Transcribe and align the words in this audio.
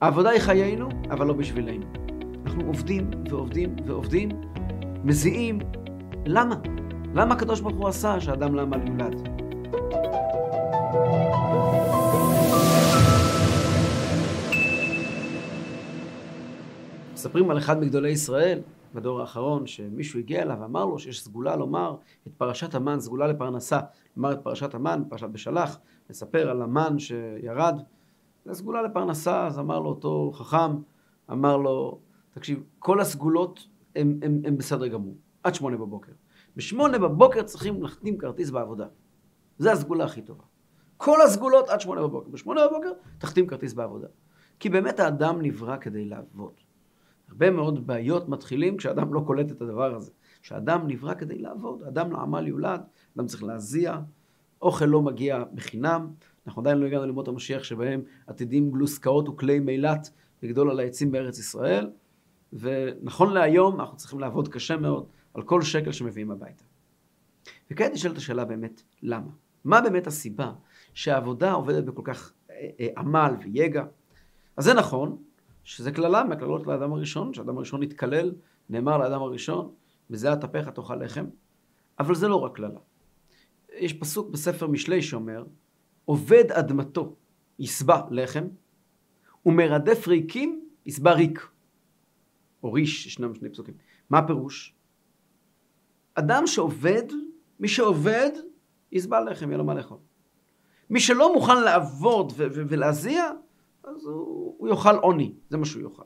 העבודה 0.00 0.30
היא 0.30 0.40
חיינו, 0.40 0.88
אבל 1.10 1.26
לא 1.26 1.32
בשבילנו. 1.32 1.86
אנחנו 2.44 2.66
עובדים 2.66 3.10
ועובדים 3.30 3.76
ועובדים, 3.86 4.28
מזיעים. 5.04 5.58
למה? 6.26 6.54
למה 7.14 7.34
הקדוש 7.34 7.60
ברוך 7.60 7.76
הוא 7.76 7.88
עשה 7.88 8.20
שאדם 8.20 8.54
לעמל 8.54 8.88
יולד? 8.88 9.28
מספרים 17.12 17.50
על 17.50 17.58
אחד 17.58 17.80
מגדולי 17.80 18.10
ישראל, 18.10 18.60
בדור 18.94 19.20
האחרון, 19.20 19.66
שמישהו 19.66 20.18
הגיע 20.18 20.42
אליו 20.42 20.56
ואמר 20.60 20.84
לו 20.84 20.98
שיש 20.98 21.22
סגולה 21.22 21.56
לומר 21.56 21.96
את 22.26 22.32
פרשת 22.36 22.74
המן, 22.74 23.00
סגולה 23.00 23.26
לפרנסה. 23.26 23.80
לומר 24.16 24.32
את 24.32 24.38
פרשת 24.42 24.74
המן, 24.74 25.02
פרשת 25.08 25.28
בשלח, 25.28 25.78
לספר 26.10 26.50
על 26.50 26.62
המן 26.62 26.98
שירד. 26.98 27.80
זה 28.44 28.54
סגולה 28.54 28.82
לפרנסה, 28.82 29.46
אז 29.46 29.58
אמר 29.58 29.80
לו 29.80 29.88
אותו 29.88 30.32
חכם, 30.34 30.76
אמר 31.30 31.56
לו, 31.56 32.00
תקשיב, 32.30 32.62
כל 32.78 33.00
הסגולות 33.00 33.66
הן 33.96 34.56
בסדר 34.56 34.86
גמור, 34.86 35.16
עד 35.42 35.54
שמונה 35.54 35.76
בבוקר. 35.76 36.12
בשמונה 36.56 36.98
בבוקר 36.98 37.42
צריכים 37.42 37.82
להחתים 37.82 38.18
כרטיס 38.18 38.50
בעבודה. 38.50 38.86
זה 39.58 39.72
הסגולה 39.72 40.04
הכי 40.04 40.22
טובה. 40.22 40.44
כל 40.96 41.22
הסגולות 41.22 41.68
עד 41.68 41.80
שמונה 41.80 42.02
בבוקר. 42.02 42.28
בשמונה 42.28 42.68
בבוקר 42.68 42.90
תחתים 43.18 43.46
כרטיס 43.46 43.72
בעבודה. 43.72 44.08
כי 44.60 44.68
באמת 44.68 45.00
האדם 45.00 45.42
נברא 45.42 45.76
כדי 45.76 46.04
לעבוד. 46.04 46.52
הרבה 47.28 47.50
מאוד 47.50 47.86
בעיות 47.86 48.28
מתחילים 48.28 48.76
כשאדם 48.76 49.14
לא 49.14 49.20
קולט 49.26 49.50
את 49.50 49.62
הדבר 49.62 49.94
הזה. 49.94 50.10
כשאדם 50.42 50.86
נברא 50.86 51.14
כדי 51.14 51.38
לעבוד, 51.38 51.82
אדם 51.82 52.12
לעמל 52.12 52.46
יולד, 52.46 52.80
אדם 53.16 53.26
צריך 53.26 53.42
להזיע, 53.42 53.98
אוכל 54.62 54.84
לא 54.84 55.02
מגיע 55.02 55.44
בחינם, 55.54 56.10
אנחנו 56.46 56.62
עדיין 56.62 56.78
לא 56.78 56.86
הגענו 56.86 57.06
לימות 57.06 57.28
המשיח 57.28 57.62
שבהם 57.62 58.02
עתידים 58.26 58.70
גלוסקאות 58.70 59.28
וכלי 59.28 59.58
מילת 59.60 60.10
לגדול 60.42 60.70
על 60.70 60.80
העצים 60.80 61.12
בארץ 61.12 61.38
ישראל, 61.38 61.90
ונכון 62.52 63.32
להיום 63.32 63.80
אנחנו 63.80 63.96
צריכים 63.96 64.20
לעבוד 64.20 64.48
קשה 64.48 64.76
מאוד 64.76 65.06
על 65.34 65.42
כל 65.42 65.62
שקל 65.62 65.92
שמביאים 65.92 66.30
הביתה. 66.30 66.64
וכעת 67.70 67.92
נשאלת 67.92 68.16
השאלה 68.16 68.44
באמת, 68.44 68.82
למה? 69.02 69.30
מה 69.64 69.80
באמת 69.80 70.06
הסיבה 70.06 70.52
שהעבודה 70.94 71.52
עובדת 71.52 71.84
בכל 71.84 72.02
כך 72.04 72.32
אה, 72.50 72.68
אה, 72.80 72.88
עמל 72.96 73.34
ויגע? 73.42 73.84
אז 74.56 74.64
זה 74.64 74.74
נכון, 74.74 75.16
שזה 75.64 75.92
קללה 75.92 76.24
מהקללות 76.24 76.66
לאדם 76.66 76.92
הראשון, 76.92 77.34
שהאדם 77.34 77.56
הראשון 77.56 77.82
התקלל, 77.82 78.32
נאמר 78.70 78.98
לאדם 78.98 79.22
הראשון, 79.22 79.72
בזה 80.10 80.32
אטפך 80.32 80.68
תאכל 80.68 80.96
לחם, 80.96 81.24
אבל 81.98 82.14
זה 82.14 82.28
לא 82.28 82.36
רק 82.36 82.56
קללה. 82.56 82.80
יש 83.72 83.92
פסוק 83.92 84.30
בספר 84.30 84.66
משלי 84.66 85.02
שאומר, 85.02 85.44
עובד 86.04 86.52
אדמתו 86.52 87.16
יסבע 87.58 88.00
לחם, 88.10 88.44
ומרדף 89.46 90.08
ריקים 90.08 90.64
יסבע 90.86 91.12
ריק. 91.12 91.48
או 92.62 92.72
ריש, 92.72 93.06
ישנם 93.06 93.34
שני 93.34 93.50
פסוקים. 93.50 93.74
מה 94.10 94.18
הפירוש? 94.18 94.74
אדם 96.14 96.46
שעובד, 96.46 97.02
מי 97.60 97.68
שעובד, 97.68 98.30
יסבע 98.92 99.20
לחם, 99.20 99.48
יהיה 99.48 99.58
לו 99.58 99.64
מה 99.64 99.74
לאכול. 99.74 99.98
מי 100.90 101.00
שלא 101.00 101.34
מוכן 101.34 101.62
לעבוד 101.62 102.32
ולהזיע, 102.36 103.30
אז 103.84 104.06
הוא, 104.06 104.54
הוא 104.58 104.68
יאכל 104.68 104.96
עוני, 104.96 105.32
זה 105.48 105.56
מה 105.56 105.66
שהוא 105.66 105.82
יאכל. 105.82 106.02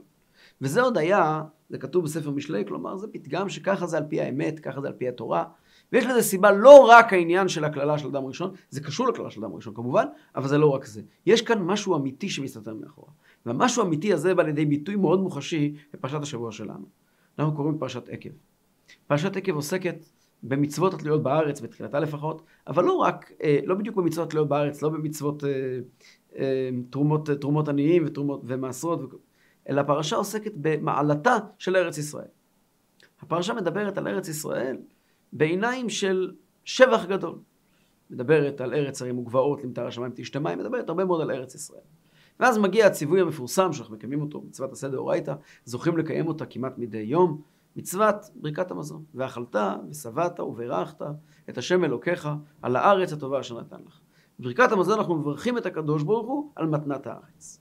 וזה 0.61 0.83
עוד 0.83 0.99
היה, 0.99 1.43
זה 1.71 1.79
כתוב 1.79 2.05
בספר 2.05 2.31
משלי, 2.31 2.65
כלומר 2.67 2.97
זה 2.97 3.07
פתגם 3.13 3.49
שככה 3.49 3.87
זה 3.87 3.97
על 3.97 4.05
פי 4.09 4.21
האמת, 4.21 4.61
ככה 4.61 4.81
זה 4.81 4.87
על 4.87 4.93
פי 4.93 5.09
התורה. 5.09 5.45
ויש 5.95 6.07
לזה 6.07 6.23
סיבה 6.23 6.53
לא 6.53 6.87
רק 6.91 7.13
העניין 7.13 7.49
של 7.49 7.65
הקללה 7.65 7.99
של 7.99 8.07
אדם 8.07 8.25
ראשון, 8.25 8.53
זה 8.71 8.81
קשור 8.81 9.09
לקללה 9.09 9.31
של 9.31 9.45
אדם 9.45 9.55
ראשון 9.55 9.75
כמובן, 9.75 10.05
אבל 10.37 10.49
זה 10.49 10.59
לא 10.59 10.67
רק 10.67 10.85
זה. 10.85 11.03
יש 11.27 11.43
כאן 11.43 11.63
משהו 11.63 11.97
אמיתי 11.97 12.29
שמסתתר 12.29 12.75
מאחורה. 12.75 13.09
והמשהו 13.47 13.83
האמיתי 13.83 14.13
הזה 14.13 14.35
בא 14.35 14.43
לידי 14.43 14.65
ביטוי 14.65 14.97
מאוד 14.97 15.21
מוחשי 15.21 15.75
בפרשת 15.93 16.23
השבוע 16.23 16.53
שלנו. 16.53 16.87
אנחנו 17.39 17.55
קוראים 17.57 17.79
פרשת 17.79 18.09
עקב. 18.09 18.29
פרשת 19.07 19.37
עקב 19.37 19.55
עוסקת 19.55 20.05
במצוות 20.43 20.95
התלויות 20.95 21.23
בארץ, 21.23 21.61
בתחילתה 21.61 22.01
לפחות, 22.01 22.43
אבל 22.67 22.85
לא 22.85 22.93
רק, 22.93 23.33
אה, 23.43 23.59
לא 23.65 23.75
בדיוק 23.75 23.97
במצוות 23.97 24.29
התלויות 24.29 24.49
בארץ, 24.49 24.83
לא 24.83 24.89
במצוות 24.89 25.45
אה, 25.45 25.51
אה, 26.39 26.71
תרומות, 26.91 27.31
תרומות 27.31 27.69
עניים 27.69 28.03
ותרומות 28.07 28.41
ומעשרות, 28.45 29.01
אלא 29.69 29.81
הפרשה 29.81 30.17
עוסקת 30.17 30.53
במעלתה 30.57 31.37
של 31.59 31.77
ארץ 31.77 31.99
ישראל. 31.99 32.29
הפרשה 33.21 33.55
מדברת 33.55 33.99
על 33.99 34.09
ארץ 34.09 34.29
ישראל 34.29 34.77
בעיניים 35.35 35.89
של 35.89 36.33
שבח 36.65 37.05
גדול. 37.05 37.39
מדברת 38.11 38.61
על 38.61 38.75
ארץ 38.75 39.03
הרים 39.03 39.19
וגבעות, 39.19 39.65
למטר 39.65 39.87
השמיים 39.87 40.13
תשתה 40.15 40.41
מים, 40.41 40.59
מדברת 40.59 40.89
הרבה 40.89 41.05
מאוד 41.05 41.21
על 41.21 41.31
ארץ 41.31 41.55
ישראל. 41.55 41.81
ואז 42.41 42.59
מגיע 42.59 42.87
הציווי 42.87 43.21
המפורסם 43.21 43.73
שאנחנו 43.73 43.95
מקיימים 43.95 44.21
אותו, 44.21 44.41
מצוות 44.41 44.73
עשה 44.73 44.89
דאורייתא, 44.89 45.35
זוכים 45.65 45.99
לקיים 45.99 46.27
אותה 46.27 46.47
כמעט 46.47 46.79
מדי 46.79 46.99
יום, 46.99 47.41
מצוות 47.77 48.17
ברכת 48.35 48.71
המזון. 48.71 49.05
ואכלת 49.15 49.57
ושבעת 49.91 50.41
וברכת 50.41 51.03
את 51.51 51.59
השם 51.59 51.85
אלוקיך 51.85 52.29
על 52.63 52.77
הארץ 52.77 53.13
הטובה 53.13 53.41
אשר 53.41 53.61
נתן 53.61 53.77
לך. 53.87 54.01
בברכת 54.41 54.73
המזון 54.73 54.99
אנחנו 54.99 55.15
מברכים 55.15 55.59
את 55.59 55.67
הקדוש 55.67 56.03
ברוך 56.03 56.27
הוא 56.27 56.51
על 56.57 56.67
מתנת 56.67 57.07
הארץ. 57.07 57.61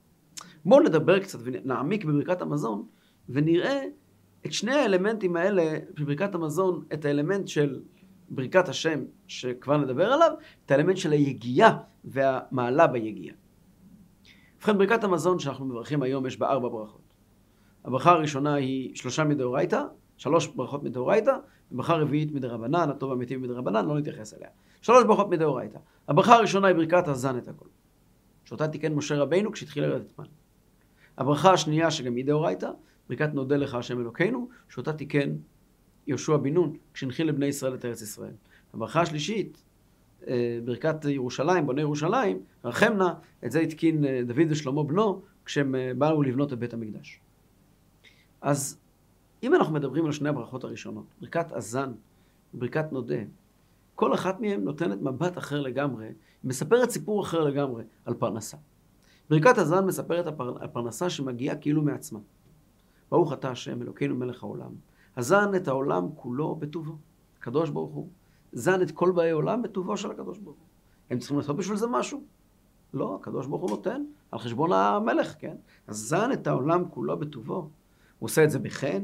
בואו 0.65 0.79
נדבר 0.79 1.19
קצת 1.19 1.39
ונעמיק 1.43 2.05
בברכת 2.05 2.41
המזון 2.41 2.85
ונראה 3.29 3.83
את 4.45 4.53
שני 4.53 4.73
האלמנטים 4.73 5.35
האלה 5.35 5.77
בברכת 5.99 6.35
המזון, 6.35 6.83
את 6.93 7.05
האלמנט 7.05 7.47
של 7.47 7.79
ברכת 8.29 8.69
השם 8.69 8.99
שכבר 9.27 9.77
נדבר 9.77 10.13
עליו, 10.13 10.31
את 10.65 10.71
האלמנט 10.71 10.97
של 10.97 11.11
היגיעה 11.11 11.77
והמעלה 12.03 12.87
ביגיעה. 12.87 13.35
ובכן, 14.57 14.77
ברכת 14.77 15.03
המזון 15.03 15.39
שאנחנו 15.39 15.65
מברכים 15.65 16.03
היום 16.03 16.25
יש 16.25 16.37
בה 16.37 16.47
ארבע 16.49 16.69
ברכות. 16.69 17.13
הברכה 17.85 18.11
הראשונה 18.11 18.53
היא 18.53 18.95
שלושה 18.95 19.23
מדאורייתא, 19.23 19.83
שלוש 20.17 20.47
ברכות 20.47 20.83
מדאורייתא, 20.83 21.37
וברכה 21.71 21.93
רביעית 21.93 22.31
מדרבנן, 22.31 22.89
הטוב 22.89 23.11
האמיתי 23.11 23.37
מדרבנן, 23.37 23.85
לא 23.85 23.97
נתייחס 23.97 24.33
אליה. 24.33 24.49
שלוש 24.81 25.03
ברכות 25.03 25.29
מדאורייתא. 25.29 25.77
הברכה 26.07 26.35
הראשונה 26.35 26.67
היא 26.67 26.75
ברכת 26.75 27.07
הזן 27.07 27.37
את 27.37 27.47
הכל. 27.47 27.65
שאותה 28.45 28.67
תיקן 28.67 28.93
משה 28.93 29.15
רבינו 29.15 29.51
כשהתחיל 29.51 29.83
לרדת 29.83 30.19
מן. 30.19 30.25
הברכה 31.17 31.53
השנייה 31.53 31.91
שגם 31.91 32.15
היא 32.15 32.25
דאורייתא, 32.25 32.69
ברכת 33.09 33.29
נודה 33.33 33.57
לך 33.57 33.75
השם 33.75 33.99
אלוקינו, 33.99 34.49
שאותה 34.69 34.93
תיקן 34.93 35.29
יהושע 36.07 36.37
בן 36.37 36.53
נון 36.53 36.77
כשהנחיל 36.93 37.27
לבני 37.27 37.45
ישראל 37.45 37.73
את 37.73 37.85
ארץ 37.85 38.01
ישראל. 38.01 38.33
הברכה 38.73 39.01
השלישית, 39.01 39.63
אה, 40.27 40.59
ברכת 40.65 41.05
ירושלים, 41.05 41.65
בוני 41.65 41.81
ירושלים, 41.81 42.39
רחם 42.63 42.93
נא, 42.93 43.09
את 43.45 43.51
זה 43.51 43.59
התקין 43.59 44.05
אה, 44.05 44.21
דוד 44.25 44.47
ושלמה 44.49 44.83
בנו 44.83 45.21
כשהם 45.45 45.75
אה, 45.75 45.91
באו 45.97 46.23
לבנות 46.23 46.53
את 46.53 46.59
בית 46.59 46.73
המקדש. 46.73 47.19
אז 48.41 48.77
אם 49.43 49.55
אנחנו 49.55 49.73
מדברים 49.73 50.05
על 50.05 50.11
שני 50.11 50.29
הברכות 50.29 50.63
הראשונות, 50.63 51.05
ברכת 51.21 51.51
הזן 51.51 51.91
וברכת 52.53 52.91
נודה, 52.91 53.15
כל 53.95 54.13
אחת 54.13 54.39
מהן 54.39 54.63
נותנת 54.63 55.01
מבט 55.01 55.37
אחר 55.37 55.61
לגמרי, 55.61 56.07
מספרת 56.43 56.89
סיפור 56.89 57.21
אחר 57.21 57.43
לגמרי 57.43 57.83
על 58.05 58.13
פרנסה. 58.13 58.57
ברכת 59.29 59.57
הזן 59.57 59.85
מספרת 59.85 60.27
על 60.59 60.67
פרנסה 60.67 61.09
שמגיעה 61.09 61.55
כאילו 61.55 61.81
מעצמה. 61.81 62.19
ברוך 63.11 63.33
אתה 63.33 63.51
השם 63.51 63.81
אלוקינו 63.81 64.15
מלך 64.15 64.43
העולם. 64.43 64.71
הזן 65.17 65.55
את 65.55 65.67
העולם 65.67 66.07
כולו 66.15 66.55
בטובו. 66.55 66.95
הקדוש 67.39 67.69
ברוך 67.69 67.93
הוא 67.93 68.09
זן 68.51 68.81
את 68.81 68.91
כל 68.91 69.11
באי 69.11 69.31
עולם 69.31 69.61
בטובו 69.61 69.97
של 69.97 70.11
הקדוש 70.11 70.37
ברוך 70.37 70.57
הוא. 70.57 70.67
הם 71.09 71.19
צריכים 71.19 71.37
לעשות 71.37 71.55
בשביל 71.55 71.77
זה 71.77 71.87
משהו? 71.87 72.23
לא, 72.93 73.17
הקדוש 73.21 73.47
ברוך 73.47 73.61
הוא 73.61 73.69
נותן 73.69 74.03
על 74.31 74.39
חשבון 74.39 74.73
המלך, 74.73 75.35
כן? 75.39 75.55
אז 75.87 75.97
זן 75.97 76.31
את 76.31 76.47
העולם 76.47 76.89
כולו 76.89 77.19
בטובו. 77.19 77.55
הוא 77.55 77.69
עושה 78.19 78.43
את 78.43 78.51
זה 78.51 78.59
בחן 78.59 79.03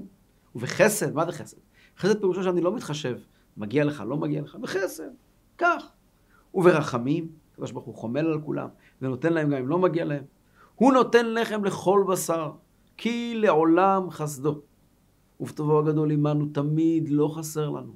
ובחסד. 0.56 1.14
מה 1.14 1.26
זה 1.26 1.32
חסד? 1.32 1.58
חסד 1.98 2.20
פירושו 2.20 2.44
שאני 2.44 2.62
לא 2.62 2.76
מתחשב. 2.76 3.18
מגיע 3.58 3.86
לך, 3.86 4.04
לא 4.08 4.18
מגיע 4.18 4.42
לך, 4.42 4.56
בחסד. 4.56 5.10
כך. 5.58 5.84
וברחמים, 6.54 7.28
הקדוש 7.54 7.72
ברוך 7.72 7.86
הוא 7.86 7.96
חומל 7.96 8.26
על 8.26 8.42
כולם, 8.42 8.68
ונותן 9.02 9.34
להם 9.34 9.50
גם 9.50 9.58
אם 9.58 9.68
לא 9.68 9.78
מגיע 9.78 10.06
להם. 10.06 10.24
הוא 10.76 10.94
נותן 10.94 11.34
לחם 11.34 11.64
לכל 11.64 12.06
בשר, 12.08 12.52
כי 13.00 13.34
לעולם 13.36 14.10
חסדו. 14.10 14.62
ובטובו 15.40 15.80
הגדול 15.80 16.12
עמנו 16.12 16.46
תמיד 16.46 17.10
לא 17.10 17.28
חסר 17.36 17.70
לנו. 17.70 17.94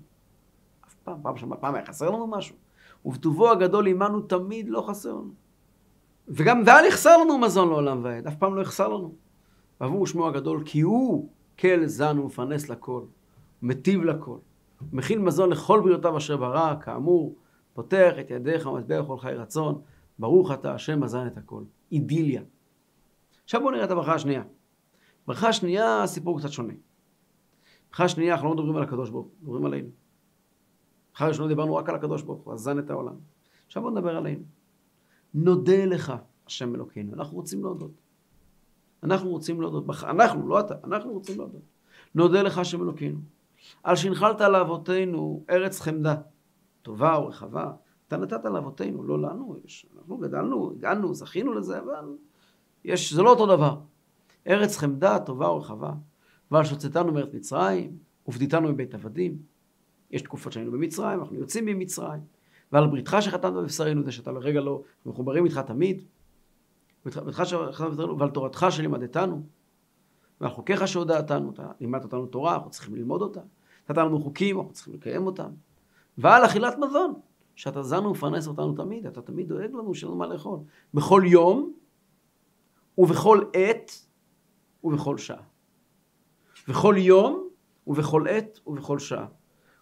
אף 0.87 0.93
פעם, 1.03 1.17
פעם 1.21 1.37
שמה, 1.37 1.55
פעם 1.55 1.75
היה 1.75 1.85
חסר 1.85 2.09
לנו 2.09 2.27
משהו. 2.27 2.55
ובטובו 3.05 3.51
הגדול 3.51 3.87
עמנו 3.87 4.21
תמיד 4.21 4.69
לא 4.69 4.81
חסר 4.87 5.09
לנו. 5.09 5.33
וגם 6.27 6.63
ואל 6.65 6.85
יחסר 6.85 7.17
לנו 7.17 7.37
מזון 7.37 7.69
לעולם 7.69 8.03
ועד, 8.03 8.27
אף 8.27 8.35
פעם 8.35 8.55
לא 8.55 8.61
יחסר 8.61 8.87
לנו. 8.87 9.15
ועבור 9.81 10.07
שמו 10.07 10.27
הגדול, 10.27 10.63
כי 10.65 10.81
הוא 10.81 11.29
כל 11.59 11.85
זן 11.85 12.19
ומפרנס 12.19 12.69
לכל, 12.69 13.01
מטיב 13.61 14.03
לכל. 14.03 14.37
מכין 14.93 15.21
מזון 15.21 15.49
לכל 15.49 15.81
בריאותיו 15.81 16.17
אשר 16.17 16.37
ברא, 16.37 16.75
כאמור, 16.81 17.35
פותח 17.73 18.13
את 18.19 18.31
ידיך 18.31 18.65
ומטבע 18.65 18.99
לכל 18.99 19.17
חי 19.17 19.33
רצון, 19.33 19.81
ברוך 20.19 20.51
אתה 20.51 20.73
השם 20.73 20.99
מזן 20.99 21.27
את 21.27 21.37
הכל. 21.37 21.63
אידיליה. 21.91 22.41
עכשיו 23.43 23.61
בואו 23.61 23.71
נראה 23.71 23.85
את 23.85 23.91
הברכה 23.91 24.13
השנייה. 24.13 24.43
ברכה 25.27 25.47
השנייה, 25.47 26.07
סיפור 26.07 26.39
קצת 26.39 26.51
שונה. 26.51 26.73
ברכה 27.91 28.03
השנייה, 28.03 28.33
אנחנו 28.33 28.47
לא 28.47 28.53
מדברים 28.53 28.75
על 28.75 28.83
הקדוש 28.83 29.09
ברוך 29.09 29.25
הוא, 29.25 29.33
מדברים 29.41 29.65
עלינו. 29.65 29.89
ברכה 31.11 31.27
ראשונה 31.27 31.47
דיברנו 31.47 31.75
רק 31.75 31.89
על 31.89 31.95
הקדוש 31.95 32.21
ברוך 32.21 32.41
הוא, 32.43 32.53
אזן 32.53 32.79
את 32.79 32.89
העולם. 32.89 33.15
עכשיו 33.67 33.81
בואו 33.81 33.93
נדבר 33.93 34.17
עלינו. 34.17 34.43
נודה 35.33 35.85
לך, 35.85 36.13
השם 36.47 36.75
אלוקינו. 36.75 37.13
אנחנו 37.13 37.37
רוצים 37.37 37.63
להודות. 37.63 37.91
אנחנו 39.03 39.29
רוצים 39.29 39.61
להודות 39.61 39.85
אנחנו, 40.03 40.47
לא 40.47 40.59
אתה, 40.59 40.75
אנחנו 40.83 41.13
רוצים 41.13 41.37
להודות. 41.37 41.61
נודה 42.15 42.41
לך 42.41 42.57
השם 42.57 42.81
אלוקינו, 42.81 43.19
על 43.83 43.95
שהנחלת 43.95 44.41
לאבותינו 44.41 45.43
ארץ 45.49 45.79
חמדה, 45.79 46.15
טובה 46.81 47.19
ורחבה. 47.19 47.71
אתה 48.07 48.17
נתת 48.17 48.45
לאבותינו, 48.45 49.03
לא 49.03 49.21
לנו, 49.21 49.57
יש, 49.65 49.85
אנחנו 49.97 50.17
גדלנו, 50.17 50.71
הגענו, 50.71 51.13
זכינו 51.13 51.53
לזה, 51.53 51.79
אבל 51.79 52.17
יש, 52.85 53.13
זה 53.13 53.21
לא 53.21 53.29
אותו 53.29 53.45
דבר. 53.45 53.77
ארץ 54.47 54.77
חמדה, 54.77 55.19
טובה 55.19 55.49
ורחבה, 55.49 55.93
ועל 56.51 56.63
שהוצאתנו 56.63 57.11
מארץ 57.11 57.33
מצרים, 57.33 57.97
ופדיתנו 58.27 58.69
מבית 58.69 58.93
עבדים. 58.93 59.37
יש 60.11 60.21
תקופות 60.21 60.53
שהיינו 60.53 60.71
במצרים, 60.71 61.19
אנחנו 61.19 61.35
יוצאים 61.35 61.65
ממצרים. 61.65 62.21
ועל 62.71 62.87
בריתך 62.87 63.17
שחתמת 63.19 63.53
בבשרנו, 63.53 64.03
זה 64.03 64.11
שאתה 64.11 64.31
לרגע 64.31 64.61
לא 64.61 64.83
מחוברים 65.05 65.45
איתך 65.45 65.57
תמיד. 65.57 66.03
בריתך 67.05 67.41
שחתמת 67.45 67.87
בבשרנו, 67.87 68.19
ועל 68.19 68.29
תורתך 68.29 68.65
שלימדתנו. 68.69 69.43
ועל 70.41 70.51
חוקיך 70.51 70.87
שהודעתנו, 70.87 71.51
אתה 71.51 71.71
לימדת 71.79 72.03
אותנו 72.03 72.25
תורה, 72.25 72.55
אנחנו 72.55 72.69
צריכים 72.69 72.95
ללמוד 72.95 73.21
אותה. 73.21 73.41
נתת 73.89 73.97
לנו 73.97 74.19
חוקים, 74.19 74.57
אנחנו 74.57 74.73
צריכים 74.73 74.93
לקיים 74.93 75.25
אותם. 75.25 75.49
ועל 76.17 76.45
אכילת 76.45 76.77
מזון, 76.77 77.13
שאתה 77.55 77.83
זן 77.83 78.05
ומפרנס 78.05 78.47
אותנו 78.47 78.73
תמיד, 78.73 79.05
אתה 79.05 79.21
תמיד 79.21 79.47
דואג 79.47 79.71
לנו 79.73 79.95
שאין 79.95 80.11
לנו 80.11 80.17
מה 80.17 80.27
לאכול. 80.27 80.59
בכל 80.93 81.23
יום, 81.25 81.73
ובכל 82.97 83.41
עת, 83.53 84.05
ובכל 84.83 85.17
שעה. 85.17 85.41
בכל 86.67 86.95
יום, 86.97 87.47
ובכל 87.87 88.27
עת, 88.27 88.59
ובכל 88.67 88.99
שעה. 88.99 89.25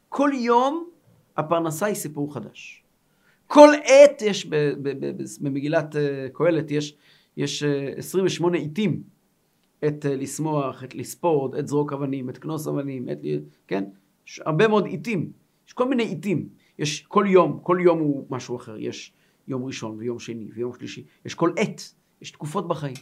כל 0.09 0.29
יום 0.33 0.89
הפרנסה 1.37 1.85
היא 1.85 1.95
סיפור 1.95 2.33
חדש. 2.33 2.83
כל 3.47 3.69
עת 3.83 4.21
יש, 4.21 4.45
במגילת 5.41 5.95
אה, 5.95 6.27
קהלת 6.33 6.71
יש, 6.71 6.97
יש 7.37 7.63
28 7.97 8.57
אה, 8.57 8.61
עיתים. 8.61 9.03
עת 9.81 10.05
אה, 10.05 10.15
לשמוח, 10.15 10.83
עת 10.83 10.95
לספוד, 10.95 11.55
עת 11.55 11.67
זרוק 11.67 11.93
אבנים, 11.93 12.29
עת 12.29 12.37
כנוס 12.37 12.67
אבנים, 12.67 13.09
עת... 13.09 13.17
כן? 13.67 13.83
יש 14.27 14.41
הרבה 14.45 14.67
מאוד 14.67 14.85
עיתים. 14.85 15.31
יש 15.67 15.73
כל 15.73 15.87
מיני 15.89 16.03
עיתים. 16.03 16.49
יש 16.79 17.01
כל 17.01 17.25
יום, 17.27 17.59
כל 17.63 17.77
יום 17.81 17.99
הוא 17.99 18.25
משהו 18.29 18.55
אחר. 18.55 18.77
יש 18.77 19.13
יום 19.47 19.65
ראשון 19.65 19.95
ויום 19.97 20.19
שני 20.19 20.49
ויום 20.53 20.73
שלישי. 20.73 21.03
יש 21.25 21.33
כל 21.33 21.51
עת, 21.57 21.93
יש 22.21 22.31
תקופות 22.31 22.67
בחיים. 22.67 22.95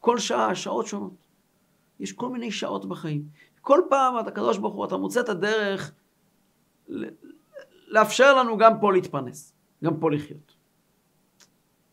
כל 0.00 0.18
שעה, 0.18 0.54
שעות 0.54 0.86
שונות. 0.86 1.27
יש 2.00 2.12
כל 2.12 2.28
מיני 2.28 2.50
שעות 2.50 2.88
בחיים. 2.88 3.22
כל 3.60 3.80
פעם 3.90 4.20
אתה, 4.20 4.28
הקדוש 4.28 4.58
ברוך 4.58 4.74
הוא, 4.74 4.84
אתה 4.84 4.96
מוצא 4.96 5.20
את 5.20 5.28
הדרך 5.28 5.92
לאפשר 7.88 8.34
לנו 8.34 8.58
גם 8.58 8.80
פה 8.80 8.92
להתפרנס, 8.92 9.54
גם 9.84 9.96
פה 10.00 10.10
לחיות. 10.10 10.54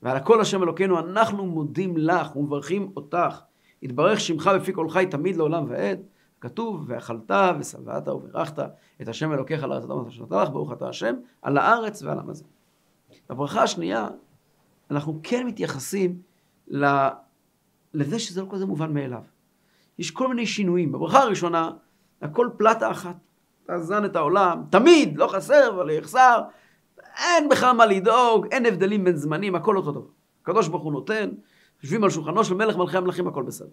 ועל 0.02 0.18
הכל 0.18 0.42
השם 0.42 0.64
אלוקינו, 0.64 1.00
אנחנו 1.00 1.46
מודים 1.46 1.98
לך 1.98 2.36
ומברכים 2.36 2.92
אותך. 2.96 3.42
יתברך 3.82 4.20
שמך 4.20 4.50
בפי 4.56 4.74
כל 4.74 4.90
חי 4.90 5.06
תמיד 5.12 5.36
לעולם 5.36 5.66
ועד. 5.70 6.00
כתוב, 6.42 6.86
ואכלת 6.88 7.32
ושבעת 7.60 8.08
וברכת 8.08 8.60
את 9.02 9.08
השם 9.08 9.34
אלוקיך 9.34 9.64
על 9.64 9.72
הארץ 9.72 9.84
אדם 9.84 10.12
שנתן 10.12 10.36
לך, 10.36 10.50
ברוך 10.50 10.74
אתה 10.74 10.90
השם, 10.90 11.16
על 11.42 11.58
הארץ 11.58 12.04
ועל 12.04 12.20
המזון. 12.20 12.48
בברכה 13.30 13.64
השנייה, 13.64 14.08
אנחנו 14.92 15.20
כן 15.24 15.48
מתייחסים 15.48 16.22
לזה 17.94 18.20
שזה 18.20 18.42
לא 18.42 18.48
כזה 18.52 18.66
מובן 18.66 18.94
מאליו. 18.94 19.24
יש 20.00 20.12
כל 20.12 20.28
מיני 20.28 20.46
שינויים. 20.46 20.92
בברכה 20.92 21.20
הראשונה, 21.20 21.72
הכל 22.22 22.50
פלטה 22.58 22.92
אחת. 22.92 23.16
תאזן 23.66 24.06
את 24.06 24.16
העולם, 24.16 24.64
תמיד, 24.70 25.18
לא 25.18 25.28
חסר 25.28 25.70
אבל 25.70 25.90
יחסר. 25.90 26.42
אין 27.18 27.50
בכלל 27.50 27.72
מה 27.72 27.86
לדאוג, 27.86 28.48
אין 28.52 28.66
הבדלים 28.66 29.04
בין 29.04 29.16
זמנים, 29.16 29.56
הכל 29.56 29.78
אותו 29.78 29.92
דבר. 29.92 30.08
הקדוש 30.42 30.68
ברוך 30.68 30.84
הוא 30.84 30.92
נותן, 30.92 31.30
יושבים 31.84 32.04
על 32.04 32.10
שולחנו 32.10 32.44
של 32.44 32.56
מלך 32.56 32.78
מלכי 32.78 32.98
המלכים, 32.98 33.28
הכל 33.28 33.44
בסדר. 33.44 33.70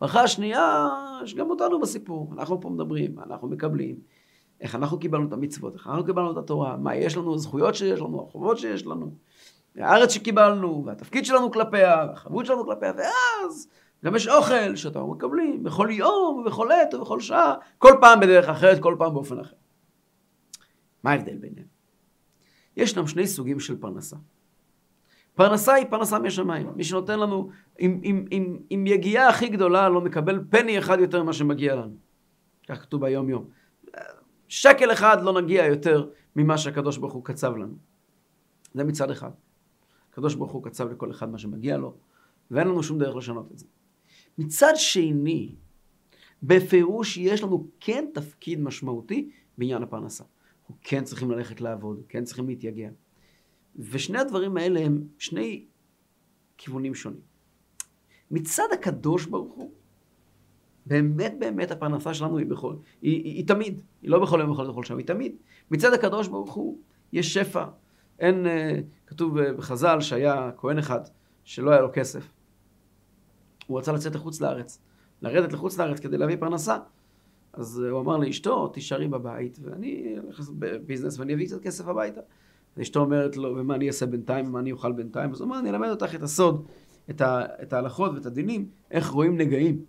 ברכה 0.00 0.20
השנייה, 0.22 0.88
יש 1.22 1.34
גם 1.34 1.50
אותנו 1.50 1.80
בסיפור. 1.80 2.32
אנחנו 2.32 2.60
פה 2.60 2.70
מדברים, 2.70 3.18
אנחנו 3.18 3.48
מקבלים. 3.48 3.96
איך 4.60 4.74
אנחנו 4.74 4.98
קיבלנו 4.98 5.28
את 5.28 5.32
המצוות, 5.32 5.74
איך 5.74 5.86
אנחנו 5.86 6.04
קיבלנו 6.04 6.32
את 6.32 6.36
התורה, 6.36 6.76
מה 6.76 6.96
יש 6.96 7.16
לנו, 7.16 7.34
הזכויות 7.34 7.74
שיש 7.74 8.00
לנו, 8.00 8.26
החובות 8.28 8.58
שיש 8.58 8.86
לנו, 8.86 9.14
הארץ 9.76 10.10
שקיבלנו, 10.10 10.82
והתפקיד 10.86 11.24
שלנו 11.24 11.50
כלפיה, 11.50 12.04
והחבות 12.08 12.46
שלנו 12.46 12.64
כלפיה, 12.64 12.92
ואז 12.96 13.68
גם 14.04 14.16
יש 14.16 14.28
אוכל 14.28 14.76
שאתה 14.76 15.02
מקבלים 15.02 15.64
בכל 15.64 15.88
יום, 15.90 16.38
ובכל 16.40 16.72
עת, 16.72 16.94
ובכל 16.94 17.20
שעה, 17.20 17.54
כל 17.78 17.92
פעם 18.00 18.20
בדרך 18.20 18.48
אחרת, 18.48 18.82
כל 18.82 18.96
פעם 18.98 19.14
באופן 19.14 19.40
אחר. 19.40 19.56
מה 21.02 21.10
ההבדל 21.10 21.36
ביניהם? 21.36 21.66
ישנם 22.76 23.06
שני 23.06 23.26
סוגים 23.26 23.60
של 23.60 23.76
פרנסה. 23.80 24.16
פרנסה 25.34 25.74
היא 25.74 25.86
פרנסה 25.90 26.18
מהשמיים. 26.18 26.70
מי 26.76 26.84
שנותן 26.84 27.20
לנו, 27.20 27.50
עם, 27.78 28.00
עם, 28.02 28.24
עם, 28.30 28.58
עם 28.70 28.86
יגיעה 28.86 29.28
הכי 29.28 29.48
גדולה, 29.48 29.88
לא 29.88 30.00
מקבל 30.00 30.44
פני 30.50 30.78
אחד 30.78 31.00
יותר 31.00 31.22
ממה 31.22 31.32
שמגיע 31.32 31.74
לנו. 31.74 31.96
כך 32.68 32.82
כתוב 32.82 33.00
ביום 33.00 33.28
יום. 33.28 33.44
שקל 34.48 34.92
אחד 34.92 35.22
לא 35.22 35.40
נגיע 35.40 35.66
יותר 35.66 36.08
ממה 36.36 36.58
שהקדוש 36.58 36.98
ברוך 36.98 37.12
הוא 37.12 37.24
קצב 37.24 37.56
לנו. 37.56 37.74
זה 38.74 38.84
מצד 38.84 39.10
אחד. 39.10 39.30
הקדוש 40.12 40.34
ברוך 40.34 40.52
הוא 40.52 40.64
קצב 40.64 40.90
לכל 40.90 41.10
אחד 41.10 41.28
מה 41.28 41.38
שמגיע 41.38 41.76
לו, 41.76 41.94
ואין 42.50 42.68
לנו 42.68 42.82
שום 42.82 42.98
דרך 42.98 43.16
לשנות 43.16 43.52
את 43.52 43.58
זה. 43.58 43.66
מצד 44.38 44.72
שני, 44.74 45.54
בפירוש 46.42 47.16
יש 47.16 47.42
לנו 47.42 47.68
כן 47.80 48.04
תפקיד 48.14 48.60
משמעותי 48.60 49.30
בעניין 49.58 49.82
הפרנסה. 49.82 50.24
אנחנו 50.60 50.74
כן 50.82 51.04
צריכים 51.04 51.30
ללכת 51.30 51.60
לעבוד, 51.60 52.02
כן 52.08 52.24
צריכים 52.24 52.48
להתייגע. 52.48 52.88
ושני 53.76 54.18
הדברים 54.18 54.56
האלה 54.56 54.80
הם 54.80 55.02
שני 55.18 55.64
כיוונים 56.56 56.94
שונים. 56.94 57.20
מצד 58.30 58.68
הקדוש 58.72 59.26
ברוך 59.26 59.54
הוא, 59.54 59.70
באמת 60.86 61.34
באמת 61.38 61.70
הפרנסה 61.70 62.14
שלנו 62.14 62.38
היא 62.38 62.46
בכל, 62.46 62.74
היא, 63.02 63.24
היא, 63.24 63.34
היא 63.34 63.46
תמיד, 63.46 63.80
היא 64.02 64.10
לא 64.10 64.22
בכל 64.22 64.40
יום 64.40 64.52
בכל 64.52 64.70
בכל 64.70 64.84
שעה, 64.84 64.96
היא 64.96 65.06
תמיד. 65.06 65.36
מצד 65.70 65.92
הקדוש 65.92 66.28
ברוך 66.28 66.52
הוא 66.52 66.78
יש 67.12 67.34
שפע. 67.34 67.64
אין, 68.18 68.46
אה, 68.46 68.80
כתוב 69.06 69.40
בחז"ל 69.40 70.00
שהיה 70.00 70.50
כהן 70.56 70.78
אחד 70.78 71.00
שלא 71.44 71.70
היה 71.70 71.80
לו 71.80 71.88
כסף. 71.92 72.35
הוא 73.66 73.78
רצה 73.78 73.92
לצאת 73.92 74.14
לחוץ 74.14 74.40
לארץ, 74.40 74.80
לרדת 75.22 75.52
לחוץ 75.52 75.78
לארץ 75.78 76.00
כדי 76.00 76.18
להביא 76.18 76.36
פרנסה. 76.36 76.76
אז 77.52 77.78
הוא 77.78 78.00
אמר 78.00 78.16
לאשתו, 78.16 78.68
תישארי 78.68 79.08
בבית, 79.08 79.58
ואני 79.62 80.16
אלך 80.26 80.50
בביזנס 80.58 81.18
ואני 81.18 81.34
אביא 81.34 81.46
קצת 81.46 81.62
כסף 81.62 81.88
הביתה. 81.88 82.20
ואשתו 82.76 83.00
אומרת 83.00 83.36
לו, 83.36 83.56
ומה 83.56 83.74
אני 83.74 83.88
אעשה 83.88 84.06
בינתיים, 84.06 84.46
ומה 84.46 84.58
אני 84.60 84.72
אוכל 84.72 84.92
בינתיים? 84.92 85.30
אז 85.30 85.40
הוא 85.40 85.44
אומר, 85.44 85.58
אני 85.58 85.70
אלמד 85.70 85.88
אותך 85.88 86.14
את 86.14 86.22
הסוד, 86.22 86.66
את, 87.10 87.20
ה, 87.20 87.44
את 87.62 87.72
ההלכות 87.72 88.12
ואת 88.14 88.26
הדינים, 88.26 88.68
איך 88.90 89.08
רואים 89.08 89.36
נגעים. 89.36 89.84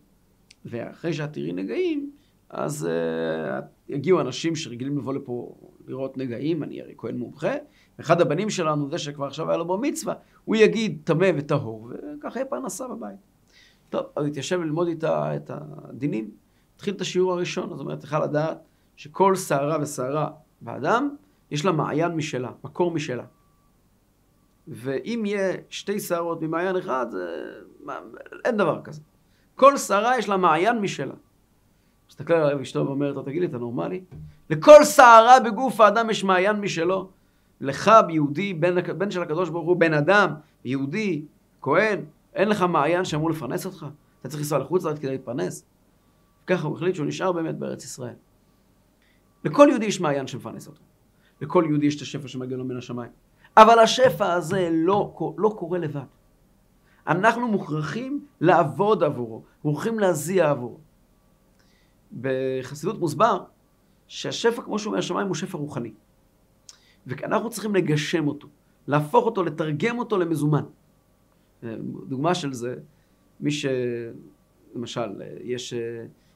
ואחרי 0.66 1.14
שאת 1.14 1.34
תראי 1.34 1.54
נגעים, 1.54 2.12
אז 2.50 2.90
uh, 2.90 3.66
יגיעו 3.90 4.22
אנשים 4.22 4.56
שרגילים 4.56 4.98
לבוא 4.98 5.14
לפה 5.14 5.56
לראות 5.88 6.18
נגעים, 6.18 6.64
אני 6.64 6.82
הרי 6.82 6.94
כהן 6.98 7.18
מומחה. 7.18 7.54
אחד 8.00 8.22
הבנים 8.22 8.50
שלנו, 8.50 8.90
זה 8.90 8.98
שכבר 8.98 9.26
עכשיו 9.26 9.50
היה 9.50 9.58
לו 9.58 9.66
בר 9.66 9.78
מצווה, 9.78 10.14
הוא 10.46 10.56
יגיד 10.56 11.02
טמא 11.04 11.32
וטהור, 11.38 11.90
וככה 12.20 12.40
יהיה 12.40 12.46
פרנסה 12.46 12.88
בבית. 12.88 13.18
טוב, 13.90 14.06
אז 14.16 14.26
התיישב 14.26 14.62
ללמוד 14.62 14.88
איתה 14.88 15.36
את 15.36 15.52
הדינים, 15.54 16.32
התחיל 16.76 16.94
את 16.94 17.02
השיעור 17.02 17.34
הראשון, 17.34 17.70
זאת 17.70 17.80
אומרת, 17.80 18.00
צריכה 18.00 18.20
לדעת 18.20 18.58
שכל 18.96 19.36
שערה 19.36 19.78
ושערה 19.82 20.30
באדם, 20.62 21.10
יש 21.52 21.66
לה 21.66 21.72
מעיין 21.72 22.12
משלה, 22.12 22.52
מקור 22.64 22.92
משלה. 22.92 23.24
ואם 24.68 25.24
יהיה 25.26 25.54
שתי 25.70 26.00
שערות 26.00 26.42
ממעיין 26.42 26.76
אחד, 26.76 27.06
זה... 27.12 27.54
אין 28.46 28.58
דבר 28.58 28.82
כזה. 28.84 29.02
כל 29.56 29.78
שערה 29.78 30.18
יש 30.18 30.30
לה 30.30 30.38
מעיין 30.38 30.80
משלה. 30.80 31.14
מסתכל 32.10 32.34
עליו 32.34 32.62
אשתו 32.62 32.86
ואומרת 32.86 33.16
לו, 33.16 33.22
תגיד 33.22 33.42
לי, 33.42 33.48
אתה 33.48 33.58
נורמלי? 33.58 34.02
לכל 34.50 34.84
שערה 34.84 35.40
בגוף 35.40 35.82
האדם 35.82 36.10
יש 36.10 36.24
מעיין 36.24 36.56
משלו. 36.56 37.10
לך, 37.62 37.92
יהודי, 38.10 38.54
בן, 38.54 38.98
בן 38.98 39.12
של 39.12 39.22
הקדוש 39.22 39.50
ברוך 39.50 39.68
הוא, 39.68 39.78
בן 39.78 39.94
אדם, 39.94 40.34
יהודי, 40.66 41.26
כהן, 41.62 42.06
אין 42.38 42.50
לך 42.50 42.62
מעיין 42.62 43.06
שאמור 43.06 43.30
לפרנס 43.30 43.66
אותך? 43.66 43.86
אתה 44.22 44.30
צריך 44.30 44.42
לנסוע 44.42 44.60
לחוץ 44.60 44.84
לארץ 44.84 45.00
כדי 45.00 45.12
להתפרנס? 45.12 45.66
ככה 46.48 46.68
הוא 46.68 46.76
החליט 46.76 46.96
שהוא 46.96 47.08
נשאר 47.08 47.32
באמת 47.32 47.56
בארץ 47.56 47.84
ישראל. 47.84 48.14
לכל 49.44 49.68
יהודי 49.70 49.86
יש 49.86 50.02
מעיין 50.02 50.28
שמפרנס 50.28 50.68
אותו. 50.68 50.82
לכל 51.42 51.66
יהודי 51.70 51.86
יש 51.86 51.96
את 51.96 52.02
השפע 52.02 52.28
שמגיע 52.28 52.58
לו 52.58 52.66
מן 52.66 52.78
השמיים. 52.78 53.12
אבל 53.58 53.80
השפע 53.80 54.34
הזה 54.34 54.70
לא, 54.72 55.34
לא 55.38 55.56
קורה 55.58 55.80
לבד. 55.80 56.02
אנחנו 57.08 57.48
מוכרחים 57.48 58.26
לעבוד 58.42 59.04
עבורו, 59.04 59.44
מוכרחים 59.64 60.00
להזיע 60.00 60.50
עבורו. 60.50 60.78
בחסידות 62.22 63.00
מוסבר 63.00 63.44
שהשפע, 64.08 64.62
כמו 64.62 64.80
שהוא 64.80 64.96
מהשמיים, 64.96 65.28
הוא 65.28 65.36
שפע 65.36 65.58
רוחני. 65.58 65.94
ואנחנו 67.08 67.50
צריכים 67.50 67.76
לגשם 67.76 68.28
אותו, 68.28 68.48
להפוך 68.88 69.26
אותו, 69.26 69.44
לתרגם 69.44 70.00
אותו 70.00 70.18
למזומן. 70.18 70.64
דוגמה 72.08 72.36
של 72.36 72.54
זה, 72.54 72.76
מי 73.40 73.52
ש... 73.52 73.66
למשל, 74.76 75.22
יש 75.44 75.74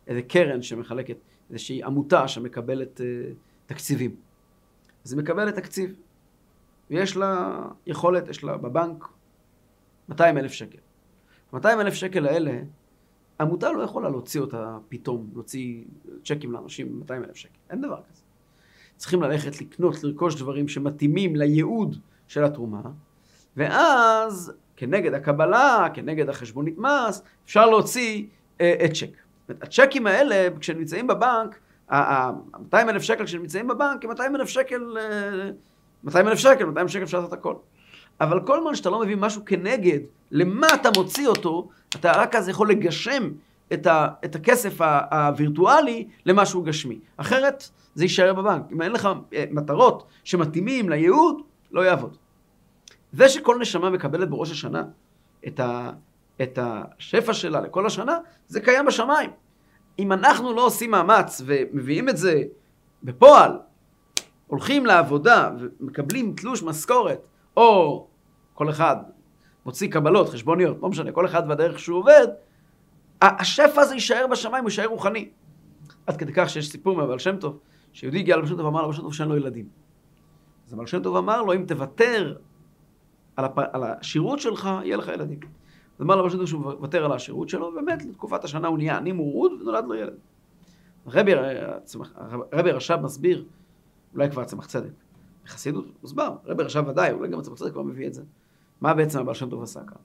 איזה 0.07 0.21
קרן 0.21 0.61
שמחלקת, 0.61 1.17
איזושהי 1.49 1.83
עמותה 1.83 2.27
שמקבלת 2.27 3.01
תקציבים. 3.65 4.15
אז 5.05 5.13
היא 5.13 5.21
מקבלת 5.21 5.55
תקציב, 5.55 5.95
ויש 6.89 7.17
לה 7.17 7.61
יכולת, 7.85 8.27
יש 8.27 8.43
לה 8.43 8.57
בבנק 8.57 9.07
200 10.09 10.37
אלף 10.37 10.51
שקל. 10.51 10.77
200 11.53 11.79
אלף 11.79 11.93
שקל 11.93 12.25
האלה, 12.25 12.61
עמותה 13.39 13.71
לא 13.71 13.83
יכולה 13.83 14.09
להוציא 14.09 14.41
אותה 14.41 14.77
פתאום, 14.89 15.29
להוציא 15.33 15.83
צ'קים 16.25 16.51
לאנשים 16.51 16.99
200 16.99 17.23
אלף 17.23 17.35
שקל, 17.35 17.57
אין 17.69 17.81
דבר 17.81 18.01
כזה. 18.09 18.21
צריכים 18.97 19.21
ללכת 19.21 19.61
לקנות, 19.61 20.03
לרכוש 20.03 20.35
דברים 20.35 20.67
שמתאימים 20.67 21.35
לייעוד 21.35 21.95
של 22.27 22.43
התרומה, 22.43 22.81
ואז 23.57 24.53
כנגד 24.81 25.13
הקבלה, 25.13 25.87
כנגד 25.93 26.29
החשבונית 26.29 26.77
מס, 26.77 27.21
אפשר 27.45 27.65
להוציא 27.65 28.23
אה, 28.61 28.73
את 28.85 28.93
צ'ק. 28.93 29.09
הצ'קים 29.61 30.07
האלה, 30.07 30.47
כשהם 30.59 30.77
נמצאים 30.77 31.07
בבנק, 31.07 31.59
ה-200 31.89 32.75
אלף 32.89 33.01
שקל 33.01 33.25
שנמצאים 33.25 33.67
בבנק, 33.67 34.03
הם 34.03 34.09
200 34.09 34.35
אלף 34.35 34.49
שקל, 34.49 34.97
200 36.03 36.25
אה, 36.25 36.31
אלף 36.31 36.39
שקל, 36.39 36.65
200 36.65 36.87
שקל 36.87 37.03
אפשר 37.03 37.19
לעשות 37.19 37.33
הכל. 37.33 37.55
אבל 38.21 38.39
כל 38.45 38.61
זמן 38.61 38.75
שאתה 38.75 38.89
לא 38.89 38.99
מביא 38.99 39.15
משהו 39.15 39.45
כנגד, 39.45 39.99
למה 40.31 40.67
אתה 40.73 40.89
מוציא 40.97 41.27
אותו, 41.27 41.69
אתה 41.95 42.11
רק 42.11 42.35
אז 42.35 42.49
יכול 42.49 42.69
לגשם 42.69 43.31
את, 43.73 43.87
ה, 43.87 44.07
את 44.25 44.35
הכסף 44.35 44.81
הווירטואלי 45.11 46.07
למשהו 46.25 46.63
גשמי. 46.63 46.99
אחרת 47.17 47.69
זה 47.95 48.03
יישאר 48.03 48.33
בבנק. 48.33 48.63
אם 48.71 48.81
אין 48.81 48.91
לך 48.91 49.09
אה, 49.33 49.43
מטרות 49.51 50.03
שמתאימים 50.23 50.89
לייעוד, 50.89 51.41
לא 51.71 51.81
יעבוד. 51.81 52.17
זה 53.11 53.29
שכל 53.29 53.57
נשמה 53.59 53.89
מקבלת 53.89 54.29
בראש 54.29 54.51
השנה 54.51 54.83
את, 55.47 55.59
ה, 55.59 55.91
את 56.41 56.59
השפע 56.61 57.33
שלה 57.33 57.61
לכל 57.61 57.85
השנה, 57.85 58.17
זה 58.47 58.61
קיים 58.61 58.85
בשמיים. 58.85 59.29
אם 59.99 60.11
אנחנו 60.11 60.53
לא 60.53 60.65
עושים 60.65 60.91
מאמץ 60.91 61.41
ומביאים 61.45 62.09
את 62.09 62.17
זה 62.17 62.43
בפועל, 63.03 63.59
הולכים 64.47 64.85
לעבודה 64.85 65.51
ומקבלים 65.59 66.33
תלוש 66.37 66.63
משכורת, 66.63 67.19
או 67.57 68.07
כל 68.53 68.69
אחד 68.69 68.95
מוציא 69.65 69.91
קבלות, 69.91 70.29
חשבוניות, 70.29 70.77
לא 70.81 70.89
משנה, 70.89 71.11
כל 71.11 71.25
אחד 71.25 71.43
והדרך 71.49 71.79
שהוא 71.79 71.99
עובד, 71.99 72.27
השפע 73.21 73.81
הזה 73.81 73.93
יישאר 73.93 74.27
בשמיים, 74.31 74.63
הוא 74.63 74.69
יישאר 74.69 74.85
רוחני. 74.85 75.29
עד 76.07 76.17
כדי 76.17 76.33
כך 76.35 76.49
שיש 76.49 76.71
סיפור 76.71 76.97
מהבעל 76.97 77.19
שם 77.19 77.37
טוב, 77.37 77.59
שיהודי 77.93 78.19
הגיע 78.19 78.37
לבעל 78.37 78.49
שם 78.49 78.55
טוב 78.55 78.65
ואמר 78.65 78.81
לבעל 78.81 78.93
שם 78.93 79.01
טוב 79.01 79.13
שאין 79.13 79.29
לו 79.29 79.37
ילדים. 79.37 79.65
אז 80.67 80.73
הבעל 80.73 80.87
שם 80.87 81.03
טוב 81.03 81.15
אמר 81.15 81.41
לו, 81.41 81.53
אם 81.53 81.65
תוותר 81.67 82.35
על, 83.41 83.45
הפ... 83.45 83.59
על 83.73 83.83
השירות 83.83 84.39
שלך, 84.39 84.69
יהיה 84.83 84.97
לך 84.97 85.07
ילדים. 85.07 85.39
אז 85.99 86.05
אמר 86.05 86.29
שם 86.29 86.37
טוב 86.37 86.45
שהוא 86.45 86.61
מוותר 86.61 87.05
על 87.05 87.11
השירות 87.11 87.49
שלו, 87.49 87.67
ובאמת 87.67 88.05
לתקופת 88.05 88.43
השנה 88.43 88.67
הוא 88.67 88.77
נהיה 88.77 88.97
עני 88.97 89.11
מורוד 89.11 89.51
ונולד 89.61 89.85
לו 89.85 89.95
ילד. 89.95 90.13
הרבי, 91.05 91.31
הרבי 92.51 92.71
רש"ב 92.71 92.99
מסביר, 93.01 93.45
אולי 94.13 94.31
כבר 94.31 94.43
צמח 94.43 94.65
צדק, 94.65 94.91
בחסידות 95.45 95.85
מוסבר, 96.01 96.35
רבי 96.45 96.63
רש"ב 96.63 96.87
ודאי, 96.87 97.11
אולי 97.11 97.29
גם 97.29 97.41
צמח 97.41 97.55
צדק 97.55 97.71
כבר 97.71 97.81
מביא 97.81 98.07
את 98.07 98.13
זה. 98.13 98.23
מה 98.81 98.93
בעצם 98.93 99.19
הבעל 99.19 99.35
שם 99.35 99.49
טוב 99.49 99.63
עשה 99.63 99.79
כאן? 99.79 99.97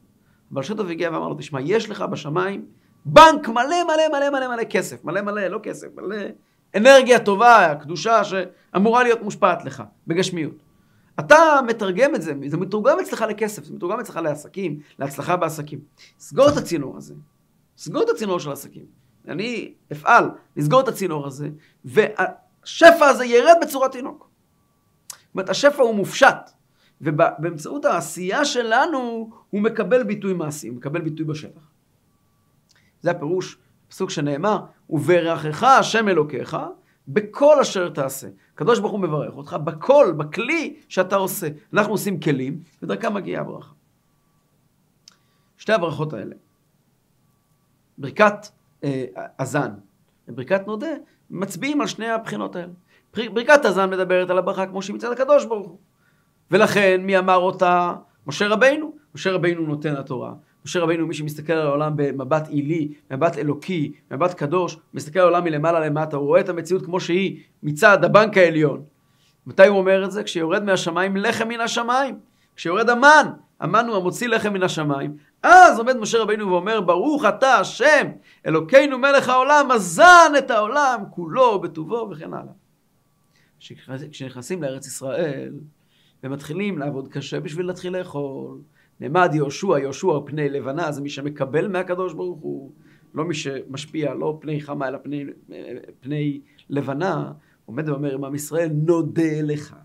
הבעל 0.51 0.65
שם 0.65 0.77
טוב 0.77 0.91
הגיע 0.91 1.11
ואמר 1.11 1.29
לו, 1.29 1.35
תשמע, 1.35 1.61
יש 1.61 1.91
לך 1.91 2.03
בשמיים 2.03 2.67
בנק 3.05 3.49
מלא 3.49 3.85
מלא 3.85 4.09
מלא 4.13 4.31
מלא 4.31 4.57
מלא 4.57 4.65
כסף, 4.65 5.05
מלא 5.05 5.21
מלא, 5.23 5.47
לא 5.47 5.59
כסף, 5.63 5.89
מלא 5.97 6.17
אנרגיה 6.77 7.19
טובה, 7.19 7.75
קדושה 7.81 8.25
שאמורה 8.25 9.03
להיות 9.03 9.23
מושפעת 9.23 9.65
לך, 9.65 9.83
בגשמיות. 10.07 10.66
אתה 11.21 11.37
מתרגם 11.67 12.15
את 12.15 12.23
זה, 12.23 12.33
זה 12.47 12.57
מתורגם 12.57 13.01
אצלך 13.01 13.25
לכסף, 13.29 13.65
זה 13.65 13.75
מתורגם 13.75 14.01
אצלך 14.01 14.17
לעסקים, 14.17 14.81
להצלחה 14.99 15.37
בעסקים. 15.37 15.81
סגור 16.19 16.49
את 16.49 16.57
הצינור 16.57 16.97
הזה, 16.97 17.15
סגור 17.77 18.03
את 18.03 18.09
הצינור 18.09 18.41
של 18.41 18.51
העסקים. 18.51 18.85
אני 19.29 19.75
אפעל 19.93 20.31
לסגור 20.57 20.81
את 20.81 20.89
הצינור 20.89 21.27
הזה, 21.27 21.49
והשפע 21.85 23.07
הזה 23.07 23.25
ירד 23.25 23.57
בצורת 23.63 23.93
תינוק. 23.93 24.31
זאת 25.11 25.19
אומרת, 25.35 25.49
השפע 25.51 25.83
הוא 25.83 25.95
מופשט, 25.95 26.51
ובאמצעות 27.01 27.85
העשייה 27.85 28.45
שלנו 28.45 29.31
הוא 29.51 29.63
מקבל 29.63 30.03
ביטוי 30.03 30.35
מעשי, 30.35 30.69
הוא 30.69 30.77
מקבל 30.77 31.01
ביטוי 31.01 31.27
בשטח. 31.27 31.61
זה 33.01 33.11
הפירוש, 33.11 33.59
פסוק 33.89 34.11
שנאמר, 34.11 34.65
וברכך 34.91 35.63
השם 35.63 36.09
אלוקיך 36.09 36.57
בכל 37.09 37.61
אשר 37.61 37.89
תעשה. 37.89 38.29
הקדוש 38.55 38.79
ברוך 38.79 38.93
הוא 38.93 39.01
מברך 39.01 39.35
אותך 39.37 39.57
בכל, 39.65 40.15
בכלי 40.17 40.77
שאתה 40.89 41.17
עושה. 41.17 41.49
אנחנו 41.73 41.93
עושים 41.93 42.21
כלים, 42.21 42.61
ודרכם 42.83 43.15
מגיעה 43.15 43.41
הברכה. 43.41 43.73
שתי 45.59 45.73
הברכות 45.73 46.13
האלה, 46.13 46.35
ברכת 47.99 48.49
אה, 48.85 49.05
הזן 49.39 49.71
וברכת 50.29 50.67
נודה, 50.67 50.91
מצביעים 51.31 51.81
על 51.81 51.87
שני 51.87 52.11
הבחינות 52.11 52.57
האלה. 52.57 52.73
ברכת 53.17 53.65
הזן 53.65 53.91
מדברת 53.91 54.31
על 54.31 54.39
הברכה 54.39 54.67
כמו 54.67 54.83
שהיא 54.83 54.97
מצד 54.97 55.13
הקדוש 55.13 55.45
ברוך 55.45 55.69
הוא. 55.69 55.79
ולכן 56.51 57.01
מי 57.05 57.19
אמר 57.19 57.37
אותה? 57.37 57.95
משה 58.27 58.49
רבינו. 58.49 58.93
משה 59.15 59.33
רבינו 59.33 59.67
נותן 59.67 59.97
התורה. 59.97 60.35
משה 60.67 60.81
רבינו, 60.81 61.07
מי 61.07 61.15
שמסתכל 61.15 61.53
על 61.53 61.67
העולם 61.67 61.93
במבט 61.97 62.49
עילי, 62.49 62.93
מבט 63.11 63.39
אלוקי, 63.39 63.93
מבט 64.11 64.35
קדוש, 64.35 64.79
מסתכל 64.95 65.19
על 65.19 65.25
העולם 65.25 65.45
מלמעלה 65.45 65.81
למטה, 65.81 66.17
הוא 66.17 66.27
רואה 66.27 66.41
את 66.41 66.49
המציאות 66.49 66.85
כמו 66.85 67.01
שהיא 67.01 67.43
מצד 67.63 68.05
הבנק 68.05 68.37
העליון. 68.37 68.83
מתי 69.47 69.67
הוא 69.67 69.79
אומר 69.79 70.05
את 70.05 70.11
זה? 70.11 70.23
כשיורד 70.23 70.65
מהשמיים 70.65 71.17
לחם 71.17 71.49
מן 71.49 71.61
השמיים. 71.61 72.19
כשיורד 72.57 72.91
המן, 72.91 73.27
המן 73.61 73.87
הוא 73.89 73.97
המוציא 73.97 74.29
לחם 74.29 74.53
מן 74.53 74.63
השמיים. 74.63 75.17
אז 75.43 75.79
עומד 75.79 75.97
משה 75.97 76.19
רבינו 76.19 76.49
ואומר, 76.49 76.81
ברוך 76.81 77.25
אתה 77.25 77.55
השם, 77.55 78.07
אלוקינו 78.47 78.99
מלך 78.99 79.29
העולם, 79.29 79.69
מזן 79.75 80.33
את 80.39 80.51
העולם 80.51 81.01
כולו 81.11 81.61
בטובו 81.61 82.09
וכן 82.11 82.35
הלאה. 82.35 82.53
כשנכנסים 84.11 84.63
לארץ 84.63 84.87
ישראל 84.87 85.53
ומתחילים 86.25 86.79
לעבוד 86.79 87.09
קשה 87.09 87.41
בשביל 87.41 87.67
להתחיל 87.67 87.97
לאכול, 87.99 88.59
נעמד 89.01 89.31
יהושע, 89.35 89.79
יהושע 89.79 90.21
פני 90.27 90.49
לבנה, 90.49 90.93
זה 90.93 91.03
מי 91.03 91.09
שמקבל 91.09 91.69
מהקדוש 91.69 92.15
ברוך 92.15 92.41
הוא, 92.41 92.73
לא 93.15 93.25
מי 93.25 93.35
שמשפיע, 93.35 94.15
לא 94.15 94.39
פני 94.41 94.61
חמה, 94.61 94.89
אלא 94.89 94.99
פני, 95.03 95.25
פני 96.01 96.41
לבנה, 96.71 97.33
עומד 97.65 97.89
ואומר 97.89 98.15
עם 98.15 98.25
עם 98.25 98.35
ישראל, 98.35 98.69
נודה 98.73 99.43
לך. 99.43 99.77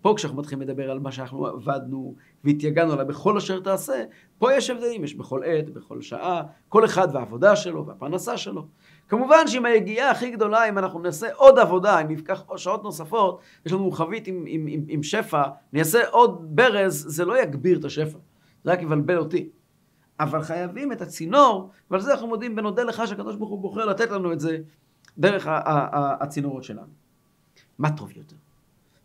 פה 0.00 0.14
כשאנחנו 0.16 0.38
מתחילים 0.38 0.68
לדבר 0.68 0.90
על 0.90 0.98
מה 0.98 1.12
שאנחנו 1.12 1.46
עבדנו 1.46 2.14
והתייגענו 2.44 2.92
עליו 2.92 3.06
בכל 3.06 3.36
אשר 3.36 3.60
תעשה, 3.60 4.04
פה 4.38 4.54
יש 4.54 4.70
הבדלים, 4.70 5.04
יש 5.04 5.14
בכל 5.14 5.40
עת, 5.44 5.70
בכל 5.70 6.02
שעה, 6.02 6.42
כל 6.68 6.84
אחד 6.84 7.08
והעבודה 7.12 7.56
שלו 7.56 7.86
והפרנסה 7.86 8.36
שלו. 8.36 8.66
כמובן 9.08 9.46
שעם 9.46 9.64
היגיעה 9.64 10.10
הכי 10.10 10.30
גדולה, 10.30 10.68
אם 10.68 10.78
אנחנו 10.78 11.00
נעשה 11.00 11.32
עוד 11.34 11.58
עבודה, 11.58 12.00
אם 12.00 12.08
נפקח 12.08 12.44
שעות 12.56 12.82
נוספות, 12.82 13.40
יש 13.66 13.72
לנו 13.72 13.90
חבית 13.90 14.26
עם, 14.26 14.44
עם, 14.46 14.66
עם, 14.68 14.84
עם 14.88 15.02
שפע, 15.02 15.42
נעשה 15.72 16.08
עוד 16.08 16.56
ברז, 16.56 17.04
זה 17.08 17.24
לא 17.24 17.42
יגביר 17.42 17.78
את 17.78 17.84
השפע. 17.84 18.18
זה 18.64 18.72
רק 18.72 18.82
יבלבל 18.82 19.18
אותי. 19.18 19.48
אבל 20.20 20.42
חייבים 20.42 20.92
את 20.92 21.02
הצינור, 21.02 21.70
ועל 21.90 22.00
זה 22.00 22.12
אנחנו 22.12 22.26
מודים 22.26 22.54
ונודה 22.58 22.84
לך 22.84 23.02
שהקדוש 23.06 23.36
ברוך 23.36 23.50
הוא 23.50 23.60
בוחר 23.60 23.84
לתת 23.84 24.10
לנו 24.10 24.32
את 24.32 24.40
זה 24.40 24.58
דרך 25.18 25.46
הצינורות 26.20 26.64
שלנו. 26.64 26.92
מה 27.78 27.96
טוב 27.96 28.10
יותר? 28.16 28.36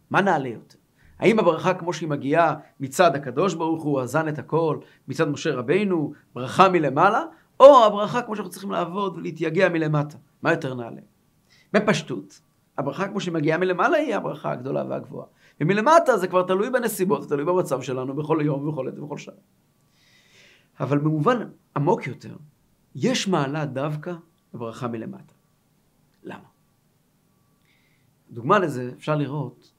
מה 0.10 0.22
נעלה 0.22 0.48
יותר? 0.48 0.78
האם 1.20 1.39
הברכה 1.39 1.74
כמו 1.74 1.94
שהיא 1.94 2.10
מגיעה 2.10 2.56
מצד 2.80 3.16
הקדוש 3.16 3.54
ברוך 3.54 3.84
הוא, 3.84 4.01
אזן 4.01 4.28
את 4.28 4.39
הכל, 4.39 4.78
מצד 5.08 5.30
משה 5.30 5.56
רבינו, 5.56 6.13
ברכה 6.36 6.70
מלמעלה, 6.70 7.24
או 7.60 7.86
הברכה 7.86 8.22
כמו 8.22 8.36
שאנחנו 8.36 8.51
צריכים 8.51 8.72
לעבוד 8.72 9.18
ולהתייגע 9.18 9.70
מלמטה? 9.70 10.18
מה 10.42 10.51
יותר 10.51 10.74
נעלה? 10.74 11.01
בפשטות, 11.74 12.42
הברכה 12.79 13.07
כמו 13.07 13.21
שהיא 13.21 13.33
מגיעה 13.33 13.57
מלמעלה 13.57 13.98
היא 13.98 14.15
הברכה 14.15 14.51
הגדולה 14.51 14.86
והגבוהה. 14.89 15.27
ומלמטה 15.62 16.17
זה 16.17 16.27
כבר 16.27 16.43
תלוי 16.43 16.69
בנסיבות, 16.69 17.29
תלוי 17.29 17.45
במצב 17.45 17.81
שלנו 17.81 18.15
בכל 18.15 18.39
יום 18.43 18.67
ובכל 18.67 18.88
עת 18.88 19.00
ובכל 19.00 19.17
שעה. 19.17 19.36
אבל 20.79 20.98
במובן 20.98 21.50
עמוק 21.75 22.07
יותר, 22.07 22.36
יש 22.95 23.27
מעלה 23.27 23.65
דווקא 23.65 24.13
בברכה 24.53 24.88
מלמטה. 24.88 25.33
למה? 26.24 26.48
דוגמה 28.31 28.59
לזה 28.59 28.91
אפשר 28.98 29.15
לראות, 29.15 29.74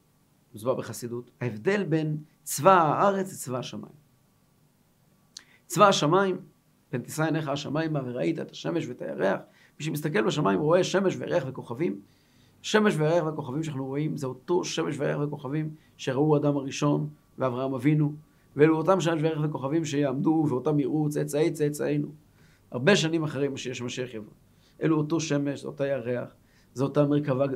מוסבר 0.52 0.74
בחסידות, 0.74 1.30
ההבדל 1.40 1.84
בין 1.84 2.16
צבא 2.42 2.72
הארץ 2.72 3.32
לצבא 3.32 3.58
השמיים. 3.58 3.94
צבא 5.66 5.88
השמיים, 5.88 6.40
פן 6.90 7.02
תישא 7.02 7.22
עיניך 7.22 7.48
השמיימה 7.48 8.00
וראית 8.04 8.38
את 8.38 8.50
השמש 8.50 8.86
ואת 8.86 9.02
הירח. 9.02 9.40
מי 9.78 9.84
שמסתכל 9.84 10.22
בשמיים 10.22 10.60
רואה 10.60 10.84
שמש 10.84 11.16
וירח 11.18 11.44
וכוכבים. 11.46 12.00
שמש 12.62 12.94
וירח 12.96 13.24
והכוכבים 13.24 13.62
שאנחנו 13.62 13.86
רואים, 13.86 14.16
זה 14.16 14.26
אותו 14.26 14.64
שמש 14.64 14.98
וירח 14.98 15.20
וכוכבים 15.22 15.70
שראו 15.96 16.36
אדם 16.36 16.56
הראשון 16.56 17.08
ואברהם 17.38 17.74
אבינו, 17.74 18.12
ואלו 18.56 18.76
אותם 18.76 19.00
שמש 19.00 19.22
וירח 19.22 19.40
וכוכבים 19.42 19.84
שיעמדו 19.84 20.46
ואותם 20.48 20.80
יראו 20.80 21.08
צאצאי 21.08 21.50
צאצאינו. 21.50 22.08
הרבה 22.70 22.96
שנים 22.96 23.24
אחרי 23.24 23.48
מה 23.48 23.56
שיש 23.56 23.82
משיח 23.82 24.14
יבוא. 24.14 24.32
אלו 24.82 24.98
אותו 24.98 25.20
שמש, 25.20 25.64
אותה 25.64 25.86
ירח, 25.86 26.34
זו 26.74 26.84
אותה 26.84 27.06
מרכבה, 27.06 27.46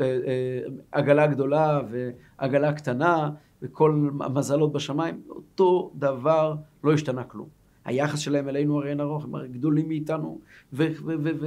אה, 0.00 0.60
עגלה 0.92 1.26
גדולה 1.26 1.80
ועגלה 1.90 2.72
קטנה, 2.72 3.30
וכל 3.62 4.10
המזלות 4.20 4.72
בשמיים, 4.72 5.22
אותו 5.28 5.92
דבר, 5.94 6.54
לא 6.84 6.92
השתנה 6.92 7.24
כלום. 7.24 7.48
היחס 7.84 8.18
שלהם 8.18 8.48
אלינו 8.48 8.78
הרי 8.78 8.90
אין 8.90 9.00
ארוך, 9.00 9.24
הם 9.24 9.34
הרי 9.34 9.48
גדולים 9.48 9.88
מאיתנו, 9.88 10.38
ו... 10.72 10.86
ו, 11.04 11.14
ו, 11.22 11.30
ו 11.40 11.46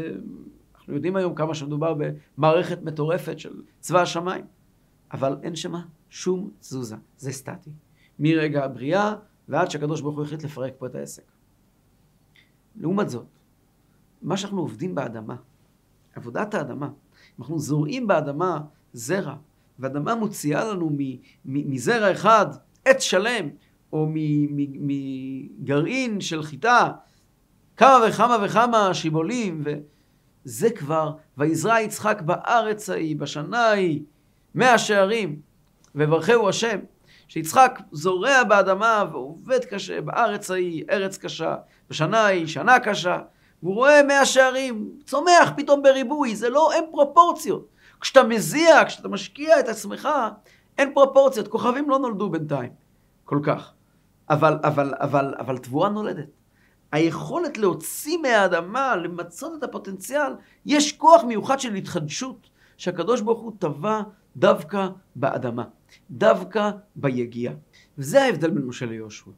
אנחנו 0.85 0.95
יודעים 0.95 1.15
היום 1.15 1.35
כמה 1.35 1.55
שמדובר 1.55 1.95
במערכת 2.37 2.83
מטורפת 2.83 3.39
של 3.39 3.61
צבא 3.79 4.01
השמיים, 4.01 4.45
אבל 5.13 5.37
אין 5.43 5.55
שמה 5.55 5.85
שום 6.09 6.49
תזוזה, 6.59 6.95
זה 7.17 7.31
סטטי. 7.31 7.69
מרגע 8.19 8.65
הבריאה 8.65 9.15
ועד 9.49 9.71
שהקדוש 9.71 10.01
ברוך 10.01 10.15
הוא 10.15 10.23
החליט 10.23 10.43
לפרק 10.43 10.73
פה 10.77 10.85
את 10.85 10.95
העסק. 10.95 11.23
לעומת 12.75 13.09
זאת, 13.09 13.25
מה 14.21 14.37
שאנחנו 14.37 14.59
עובדים 14.59 14.95
באדמה, 14.95 15.35
עבודת 16.15 16.53
האדמה, 16.53 16.89
אנחנו 17.39 17.59
זורעים 17.59 18.07
באדמה 18.07 18.61
זרע, 18.93 19.35
ואדמה 19.79 20.15
מוציאה 20.15 20.65
לנו 20.65 20.97
מזרע 21.45 22.11
אחד 22.11 22.45
עץ 22.85 23.01
שלם, 23.01 23.49
או 23.93 24.07
מגרעין 24.79 26.21
של 26.21 26.43
חיטה, 26.43 26.91
כמה 27.77 27.97
וכמה 28.09 28.37
וכמה 28.45 28.93
שיבולים, 28.93 29.63
וזה 30.45 30.69
כבר, 30.69 31.11
ויזרע 31.37 31.81
יצחק 31.81 32.21
בארץ 32.21 32.89
ההיא, 32.89 33.15
בשנה 33.15 33.67
ההיא, 33.67 34.01
מאה 34.55 34.77
שערים, 34.77 35.39
וברכהו 35.95 36.49
השם. 36.49 36.79
שיצחק 37.27 37.79
זורע 37.91 38.43
באדמה 38.43 39.03
ועובד 39.11 39.65
קשה 39.65 40.01
בארץ 40.01 40.51
ההיא, 40.51 40.83
ארץ 40.89 41.17
קשה, 41.17 41.55
בשנה 41.89 42.19
ההיא, 42.19 42.47
שנה 42.47 42.79
קשה, 42.79 43.19
והוא 43.63 43.75
רואה 43.75 44.03
מאה 44.03 44.25
שערים, 44.25 44.89
צומח 45.05 45.51
פתאום 45.57 45.83
בריבוי, 45.83 46.35
זה 46.35 46.49
לא, 46.49 46.73
אין 46.73 46.83
פרופורציות. 46.91 47.67
כשאתה 48.01 48.23
מזיע, 48.23 48.85
כשאתה 48.87 49.07
משקיע 49.07 49.59
את 49.59 49.67
עצמך, 49.67 50.09
אין 50.77 50.93
פרופורציות. 50.93 51.47
כוכבים 51.47 51.89
לא 51.89 51.99
נולדו 51.99 52.29
בינתיים, 52.29 52.71
כל 53.23 53.39
כך. 53.43 53.73
אבל, 54.29 54.59
אבל, 54.63 54.93
אבל, 54.97 55.33
אבל 55.39 55.57
תבואה 55.57 55.89
נולדת. 55.89 56.29
היכולת 56.95 57.57
להוציא 57.57 58.17
מהאדמה, 58.17 58.95
למצות 58.95 59.53
את 59.59 59.63
הפוטנציאל, 59.63 60.31
יש 60.65 60.91
כוח 60.91 61.23
מיוחד 61.23 61.59
של 61.59 61.73
התחדשות, 61.73 62.49
שהקדוש 62.77 63.21
ברוך 63.21 63.41
הוא 63.41 63.51
טבע 63.59 64.01
דווקא 64.37 64.87
באדמה, 65.15 65.63
דווקא 66.11 66.71
ביגיעה. 66.95 67.53
וזה 67.97 68.23
ההבדל 68.23 68.49
בין 68.49 68.65
משה 68.65 68.85
ליהושע. 68.85 69.31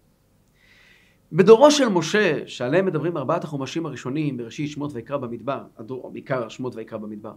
בדורו 1.32 1.72
של 1.72 1.90
משה, 1.90 2.48
שעליהם 2.48 2.86
מדברים 2.86 3.18
ארבעת 3.18 3.44
החומשים 3.44 3.86
הראשונים, 3.86 4.38
בראשית 4.38 4.70
שמות 4.70 4.92
ויקרא 4.94 5.18
במדבר, 5.18 5.64
הדור, 5.78 6.12
בעיקר 6.12 6.50
שמות 6.50 6.76
ויקרא 6.76 6.98
במדבר, 6.98 7.34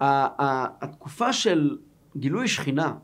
התקופה 0.00 1.32
של 1.32 1.78
גילוי 2.16 2.48
שכינה, 2.48 2.94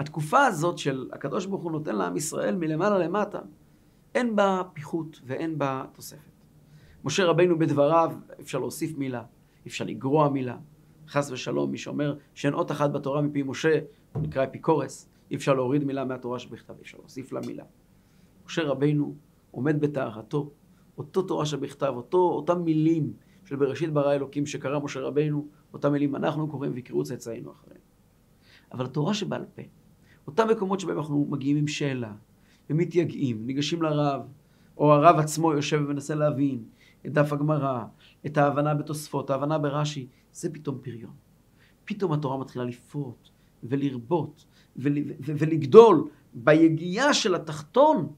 התקופה 0.00 0.46
הזאת 0.46 0.78
של 0.78 1.08
הקדוש 1.12 1.46
ברוך 1.46 1.62
הוא 1.62 1.72
נותן 1.72 1.96
לעם 1.96 2.16
ישראל 2.16 2.56
מלמעלה 2.56 2.98
למטה, 2.98 3.38
אין 4.16 4.36
בה 4.36 4.62
פיחות 4.72 5.20
ואין 5.24 5.58
בה 5.58 5.84
תוספת. 5.92 6.44
משה 7.04 7.24
רבינו 7.24 7.58
בדבריו, 7.58 8.12
אפשר 8.40 8.58
להוסיף 8.58 8.98
מילה, 8.98 9.22
אפשר 9.66 9.84
לגרוע 9.84 10.28
מילה. 10.28 10.58
חס 11.08 11.30
ושלום, 11.30 11.70
מי 11.70 11.78
שאומר 11.78 12.16
שאין 12.34 12.54
אות 12.54 12.70
אחת 12.70 12.92
בתורה 12.92 13.22
מפי 13.22 13.42
משה, 13.42 13.78
הוא 14.12 14.22
נקרא 14.22 14.44
אפיקורס, 14.44 15.08
אי 15.30 15.36
אפשר 15.36 15.54
להוריד 15.54 15.84
מילה 15.84 16.04
מהתורה 16.04 16.38
שבכתב, 16.38 16.74
אי 16.76 16.82
אפשר 16.82 16.98
להוסיף 16.98 17.32
לה 17.32 17.40
מילה. 17.46 17.64
משה 18.46 18.62
רבינו 18.62 19.16
עומד 19.50 19.80
בטהרתו, 19.80 20.50
אותו 20.98 21.22
תורה 21.22 21.46
שבכתב, 21.46 21.92
אותו, 21.96 22.18
אותם 22.18 22.62
מילים 22.62 23.12
של 23.44 23.56
בראשית 23.56 23.92
ברא 23.92 24.12
אלוקים 24.14 24.46
שקרא 24.46 24.78
משה 24.78 25.00
רבינו, 25.00 25.48
אותם 25.72 25.92
מילים 25.92 26.16
אנחנו 26.16 26.48
קוראים 26.48 26.72
ויקראו 26.74 27.04
צאצאינו 27.04 27.52
אחריהם. 27.52 27.80
אבל 28.72 28.84
התורה 28.84 29.14
שבעל 29.14 29.44
פה, 29.54 29.62
אותם 30.26 30.48
מקומות 30.48 30.80
שבהם 30.80 30.98
אנחנו 30.98 31.26
מגיעים 31.30 31.56
עם 31.56 31.66
שאלה, 31.66 32.12
ומתייגעים, 32.70 33.46
ניגשים 33.46 33.82
לרב, 33.82 34.20
או 34.78 34.92
הרב 34.92 35.18
עצמו 35.18 35.52
יושב 35.52 35.82
ומנסה 35.84 36.14
להבין 36.14 36.64
את 37.06 37.12
דף 37.12 37.32
הגמרא, 37.32 37.84
את 38.26 38.38
ההבנה 38.38 38.74
בתוספות, 38.74 39.30
ההבנה 39.30 39.58
ברש"י, 39.58 40.06
זה 40.32 40.52
פתאום 40.52 40.78
פריון. 40.82 41.12
פתאום 41.84 42.12
התורה 42.12 42.38
מתחילה 42.38 42.64
לפרוט 42.64 43.28
ולרבות 43.62 44.44
ול, 44.76 44.98
ולגדול. 45.20 46.08
ביגיעה 46.34 47.14
של 47.14 47.34
התחתון 47.34 48.12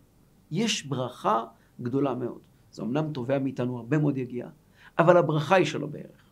יש 0.50 0.86
ברכה 0.86 1.44
גדולה 1.80 2.14
מאוד. 2.14 2.40
זה 2.72 2.82
אמנם 2.82 3.12
תובע 3.12 3.38
מאיתנו 3.38 3.78
הרבה 3.78 3.98
מאוד 3.98 4.18
יגיעה, 4.18 4.50
אבל 4.98 5.16
הברכה 5.16 5.54
היא 5.54 5.66
שלו 5.66 5.88
בערך. 5.88 6.30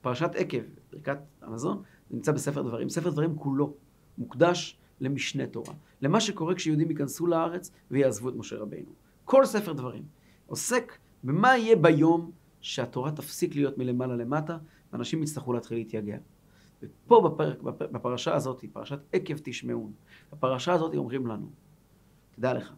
פרשת 0.00 0.30
עקב, 0.34 0.58
ברכת 0.92 1.18
המזון, 1.42 1.82
נמצא 2.10 2.32
בספר 2.32 2.62
דברים. 2.62 2.88
ספר 2.88 3.10
דברים 3.10 3.36
כולו 3.36 3.74
מוקדש 4.18 4.78
למשנה 5.02 5.46
תורה, 5.46 5.74
למה 6.02 6.20
שקורה 6.20 6.54
כשיהודים 6.54 6.90
ייכנסו 6.90 7.26
לארץ 7.26 7.70
ויעזבו 7.90 8.28
את 8.28 8.34
משה 8.34 8.56
רבינו. 8.56 8.90
כל 9.24 9.44
ספר 9.44 9.72
דברים 9.72 10.02
עוסק 10.46 10.98
במה 11.24 11.56
יהיה 11.56 11.76
ביום 11.76 12.30
שהתורה 12.60 13.10
תפסיק 13.10 13.54
להיות 13.54 13.78
מלמעלה 13.78 14.16
למטה, 14.16 14.58
ואנשים 14.92 15.22
יצטרכו 15.22 15.52
להתחיל 15.52 15.78
להתייגע. 15.78 16.16
ופה 16.82 17.28
בפרק, 17.28 17.62
בפרשה 17.62 18.34
הזאת, 18.34 18.64
פרשת 18.72 18.98
עקב 19.12 19.34
תשמעון, 19.42 19.92
בפרשה 20.32 20.72
הזאת 20.72 20.94
אומרים 20.94 21.26
לנו, 21.26 21.46
תדע 22.36 22.54
לך, 22.54 22.72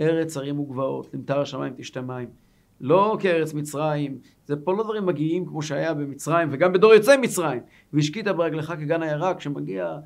ארץ 0.00 0.36
הרים 0.36 0.60
וגבעות, 0.60 1.14
למטר 1.14 1.40
השמיים 1.40 1.74
תשתה 1.76 2.02
מים. 2.02 2.28
לא 2.80 3.16
כארץ 3.20 3.54
מצרים, 3.54 4.18
זה 4.46 4.56
פה 4.56 4.72
לא 4.72 4.84
דברים 4.84 5.06
מגיעים 5.06 5.46
כמו 5.46 5.62
שהיה 5.62 5.94
במצרים 5.94 6.48
וגם 6.52 6.72
בדור 6.72 6.94
יוצאי 6.94 7.16
מצרים. 7.16 7.62
והשקית 7.92 8.28
ברגלך 8.28 8.72
כגן 8.78 9.02
הירק, 9.02 9.38
כשמגיע 9.38 9.98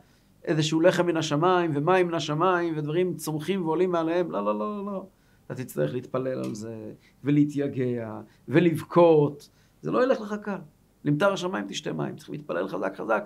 איזשהו 0.47 0.81
לחם 0.81 1.07
מן 1.07 1.17
השמיים 1.17 1.71
ומים 1.75 2.07
מן 2.07 2.15
השמיים 2.15 2.75
ודברים 2.77 3.15
צומחים 3.15 3.67
ועולים 3.67 3.91
מעליהם, 3.91 4.31
לא, 4.31 4.45
לא, 4.45 4.59
לא, 4.59 4.87
לא. 4.87 5.07
אתה 5.47 5.55
תצטרך 5.55 5.93
להתפלל 5.93 6.45
על 6.45 6.55
זה 6.55 6.93
ולהתייגע 7.25 8.21
ולבכות, 8.49 9.49
זה 9.81 9.91
לא 9.91 10.05
ילך 10.05 10.21
לך 10.21 10.35
קל. 10.43 10.59
למטר 11.05 11.33
השמיים 11.33 11.65
תשתה 11.69 11.93
מים, 11.93 12.17
צריך 12.17 12.31
להתפלל 12.31 12.69
חזק 12.69 12.97
חזק. 12.97 13.25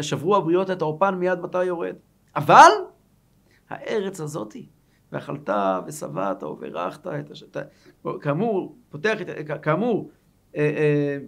שברו 0.00 0.36
הבריות 0.36 0.70
את 0.70 0.82
העורפן 0.82 1.14
מיד 1.14 1.40
מתי 1.40 1.64
יורד. 1.64 1.94
אבל 2.36 2.70
הארץ 3.68 4.20
הזאתי, 4.20 4.66
ואכלת 5.12 5.50
ושבעת 5.86 6.42
וברכת 6.42 7.06
את 7.06 7.30
השתה, 7.30 7.60
כאמור, 8.20 8.76
פותח 8.88 9.18
את, 9.20 9.62
כאמור, 9.62 10.10
אה, 10.56 10.60
אה, 10.60 11.18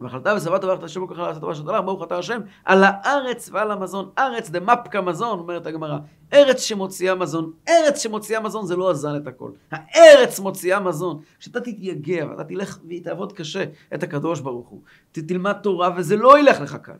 ואכלת 0.00 0.26
ושבעת 0.36 0.64
וברכת 0.64 0.82
השם 0.82 1.02
וככה 1.02 1.22
לעשות 1.22 1.42
דבר 1.42 1.54
שתלך, 1.54 1.84
ברוך 1.84 2.04
אתה 2.04 2.18
השם, 2.18 2.40
על 2.64 2.84
הארץ 2.84 3.50
ועל 3.52 3.70
המזון. 3.70 4.10
ארץ 4.18 4.50
דה 4.50 4.60
מפקה 4.60 5.00
מזון, 5.00 5.38
אומרת 5.38 5.66
הגמרא. 5.66 5.98
ארץ 6.32 6.60
שמוציאה 6.60 7.14
מזון. 7.14 7.52
ארץ 7.68 8.02
שמוציאה 8.02 8.40
מזון 8.40 8.66
זה 8.66 8.76
לא 8.76 8.90
הזן 8.90 9.16
את 9.16 9.26
הכל. 9.26 9.50
הארץ 9.70 10.40
מוציאה 10.40 10.80
מזון. 10.80 11.20
כשאתה 11.38 11.60
תתייגע 11.60 12.26
ואתה 12.30 12.44
תלך 12.44 12.78
ותעבוד 12.88 13.32
קשה 13.32 13.64
את 13.94 14.02
הקדוש 14.02 14.40
ברוך 14.40 14.68
הוא, 14.68 14.82
תלמד 15.12 15.56
תורה 15.62 15.90
וזה 15.96 16.16
לא 16.16 16.38
ילך 16.38 16.60
לך 16.60 16.76
קל. 16.76 16.98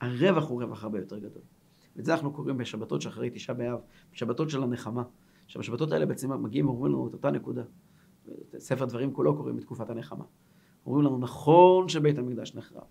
הרווח 0.00 0.48
הוא 0.48 0.62
רווח 0.62 0.84
הרבה 0.84 0.98
יותר 0.98 1.18
גדול. 1.18 1.42
ואת 1.96 2.04
זה 2.04 2.12
אנחנו 2.12 2.32
קוראים 2.32 2.56
בשבתות 2.56 3.02
שאחרי 3.02 3.30
תשעה 3.30 3.56
באב, 3.56 3.78
בשבתות 4.12 4.50
של 4.50 4.62
הנחמה. 4.62 5.02
עכשיו, 5.46 5.60
השבתות 5.60 5.92
האלה 5.92 6.06
בעצם 6.06 6.42
מגיעים 6.42 6.68
ואומרים 6.68 6.92
לנו 6.92 7.08
את 7.08 7.12
אותה 7.12 7.30
נקודה. 7.30 7.62
ספר 8.58 8.84
דברים 8.84 9.12
כולו 9.12 9.36
קוראים 9.36 9.56
בתקופת 9.56 9.90
הנחמה. 9.90 10.24
אומרים 10.88 11.06
לנו, 11.06 11.18
נכון 11.18 11.88
שבית 11.88 12.18
המקדש 12.18 12.54
נחרב. 12.54 12.82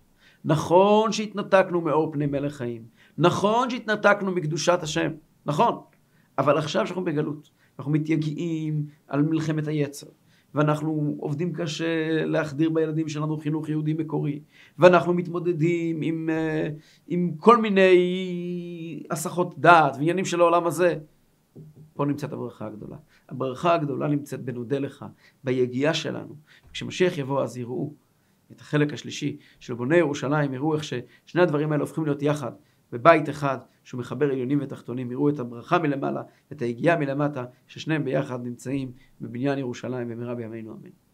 נכון 0.44 1.12
שהתנתקנו 1.12 1.80
מאור 1.80 2.12
פני 2.12 2.26
מלך 2.26 2.54
חיים. 2.54 2.82
נכון 3.18 3.70
שהתנתקנו 3.70 4.32
מקדושת 4.32 4.78
השם. 4.82 5.10
נכון. 5.46 5.78
אבל 6.38 6.58
עכשיו 6.58 6.86
שאנחנו 6.86 7.04
בגלות, 7.04 7.50
אנחנו 7.78 7.92
מתייגעים 7.92 8.86
על 9.08 9.22
מלחמת 9.22 9.68
היצר. 9.68 10.06
ואנחנו 10.54 11.16
עובדים 11.20 11.52
קשה 11.52 12.24
להחדיר 12.24 12.70
בילדים 12.70 13.08
שלנו 13.08 13.36
חינוך 13.36 13.68
יהודי 13.68 13.92
מקורי, 13.92 14.40
ואנחנו 14.78 15.14
מתמודדים 15.14 16.02
עם, 16.02 16.30
אה, 16.30 16.68
עם 17.08 17.32
כל 17.38 17.56
מיני 17.56 19.02
הסחות 19.10 19.58
דעת 19.58 19.96
ועניינים 19.96 20.24
של 20.24 20.40
העולם 20.40 20.66
הזה. 20.66 20.98
פה 21.98 22.04
נמצאת 22.04 22.32
הברכה 22.32 22.66
הגדולה. 22.66 22.96
הברכה 23.28 23.74
הגדולה 23.74 24.08
נמצאת 24.08 24.44
בנודה 24.44 24.78
לך, 24.78 25.04
ביגיעה 25.44 25.94
שלנו. 25.94 26.36
כשמשיח 26.72 27.18
יבוא 27.18 27.42
אז 27.42 27.56
יראו 27.56 27.94
את 28.52 28.60
החלק 28.60 28.92
השלישי 28.92 29.36
של 29.60 29.74
בוני 29.74 29.96
ירושלים, 29.96 30.54
יראו 30.54 30.74
איך 30.74 30.84
ששני 30.84 31.42
הדברים 31.42 31.72
האלה 31.72 31.82
הופכים 31.82 32.04
להיות 32.04 32.22
יחד, 32.22 32.52
בבית 32.92 33.28
אחד 33.28 33.58
שהוא 33.84 33.98
מחבר 33.98 34.30
עליונים 34.30 34.58
ותחתונים, 34.62 35.12
יראו 35.12 35.28
את 35.28 35.38
הברכה 35.38 35.78
מלמעלה, 35.78 36.22
את 36.52 36.62
היגיעה 36.62 36.96
מלמטה, 36.96 37.44
ששניהם 37.66 38.04
ביחד 38.04 38.44
נמצאים 38.44 38.92
בבניין 39.20 39.58
ירושלים 39.58 40.08
במהרה 40.08 40.34
בימינו 40.34 40.72
אמן. 40.72 41.07